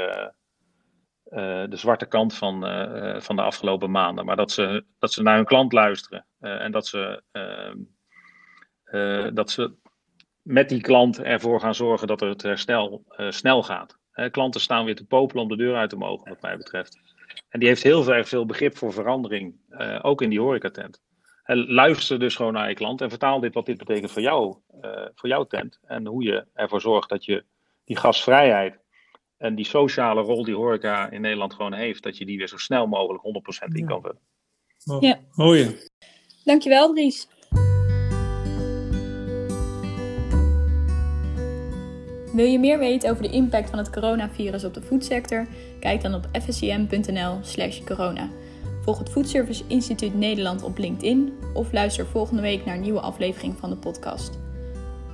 de 1.70 1.78
zwarte 1.78 2.06
kant 2.06 2.36
van, 2.36 2.62
van 3.22 3.36
de 3.36 3.42
afgelopen 3.42 3.92
maanden. 3.92 4.26
Maar 4.26 4.36
dat 4.36 4.52
ze, 4.52 4.86
dat 5.00 5.14
ze 5.14 5.22
naar 5.22 5.36
hun 5.36 5.46
klant 5.46 5.74
luisteren. 5.74 6.26
en 6.40 6.72
dat 6.72 6.88
ze, 6.88 7.24
ehm, 7.32 7.78
dat 9.34 9.52
ze 9.52 9.74
met 10.44 10.70
die 10.70 10.82
klant 10.82 11.20
ervoor 11.20 11.60
gaan 11.60 11.76
zorgen 11.76 12.08
dat 12.08 12.20
het 12.20 12.42
herstel 12.42 13.04
uh, 13.18 13.32
snel 13.32 13.64
gaat. 13.64 13.98
klanten 14.32 14.62
staan 14.62 14.86
weer 14.86 14.96
te 14.96 15.06
popelen 15.06 15.44
om 15.44 15.50
de 15.50 15.58
deur 15.58 15.76
uit 15.76 15.90
te 15.90 15.98
mogen, 15.98 16.30
wat 16.30 16.42
mij 16.42 16.58
betreft. 16.58 17.00
En 17.50 17.60
die 17.60 17.68
heeft 17.68 17.84
heel 17.84 18.14
erg 18.14 18.28
veel 18.28 18.46
begrip 18.46 18.78
voor 18.78 18.94
verandering, 18.94 19.56
uh, 19.70 20.00
ook 20.02 20.22
in 20.22 20.30
die 20.30 20.40
horecatent. 20.40 21.02
luister 21.46 22.20
dus 22.20 22.36
gewoon 22.36 22.54
naar 22.54 22.70
je 22.70 22.76
klant 22.76 23.02
en 23.02 23.10
vertaal 23.10 23.40
dit 23.40 23.54
wat 23.54 23.66
dit 23.66 23.78
betekent 23.78 24.12
voor 24.12 24.22
jou, 24.22 24.58
uh, 24.82 25.06
voor 25.16 25.30
jouw 25.30 25.44
tent. 25.44 25.80
En 25.86 26.06
hoe 26.06 26.24
je 26.24 26.46
ervoor 26.54 26.82
zorgt 26.82 27.10
dat 27.10 27.26
je 27.26 27.44
die 27.86 27.98
gastvrijheid 27.98 28.80
en 29.38 29.56
die 29.56 29.66
sociale 29.66 30.22
rol 30.22 30.44
die 30.44 30.56
horeca 30.56 31.10
in 31.10 31.22
Nederland 31.22 31.54
gewoon 31.54 31.74
heeft, 31.74 32.04
dat 32.04 32.18
je 32.18 32.26
die 32.26 32.38
weer 32.38 32.48
zo 32.48 32.58
snel 32.58 32.88
mogelijk 32.88 33.24
100% 33.24 33.76
in 33.76 33.86
kan 33.86 34.02
vullen. 34.02 34.22
Ja. 35.02 35.20
Mooi. 35.34 35.78
Dankjewel, 36.44 36.94
Dries. 36.94 37.28
Wil 42.34 42.46
je 42.46 42.60
meer 42.60 42.80
weten 42.80 43.10
over 43.10 43.24
de 43.24 43.30
impact 43.30 43.70
van 43.70 43.80
het 43.80 43.90
coronavirus 43.90 44.64
op 44.64 44.74
de 44.74 44.82
voedsector? 44.82 45.48
Kijk 45.80 46.02
dan 46.02 46.14
op 46.14 46.28
fscm.nl/slash 46.42 47.84
corona. 47.84 48.30
Volg 48.82 49.00
het 49.00 49.10
Foodservice 49.10 49.64
Instituut 49.68 50.14
Nederland 50.14 50.64
op 50.64 50.78
LinkedIn 50.78 51.34
of 51.54 51.72
luister 51.72 52.06
volgende 52.06 52.42
week 52.42 52.66
naar 52.66 52.76
een 52.76 52.82
nieuwe 52.82 53.00
aflevering 53.00 53.56
van 53.60 53.70
de 53.70 53.76
podcast. 53.76 54.40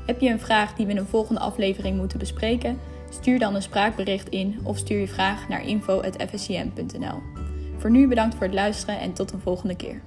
Heb 0.06 0.20
je 0.20 0.30
een 0.30 0.40
vraag 0.40 0.76
die 0.76 0.86
we 0.86 0.92
in 0.92 0.98
een 0.98 1.06
volgende 1.06 1.42
aflevering 1.42 1.98
moeten 1.98 2.20
bespreken? 2.20 2.80
Stuur 3.10 3.40
dan 3.40 3.56
een 3.56 3.62
spraakbericht 3.62 4.30
in 4.30 4.60
of 4.64 4.78
stuur 4.78 5.00
je 5.00 5.08
vraag 5.08 5.50
naar 5.50 5.68
info.fscm.nl. 5.68 7.22
Voor 7.78 7.92
nu 7.92 8.08
bedankt 8.08 8.36
voor 8.36 8.46
het 8.46 8.56
luisteren 8.56 9.00
en 9.00 9.14
tot 9.14 9.32
een 9.32 9.40
volgende 9.40 9.76
keer. 9.76 10.02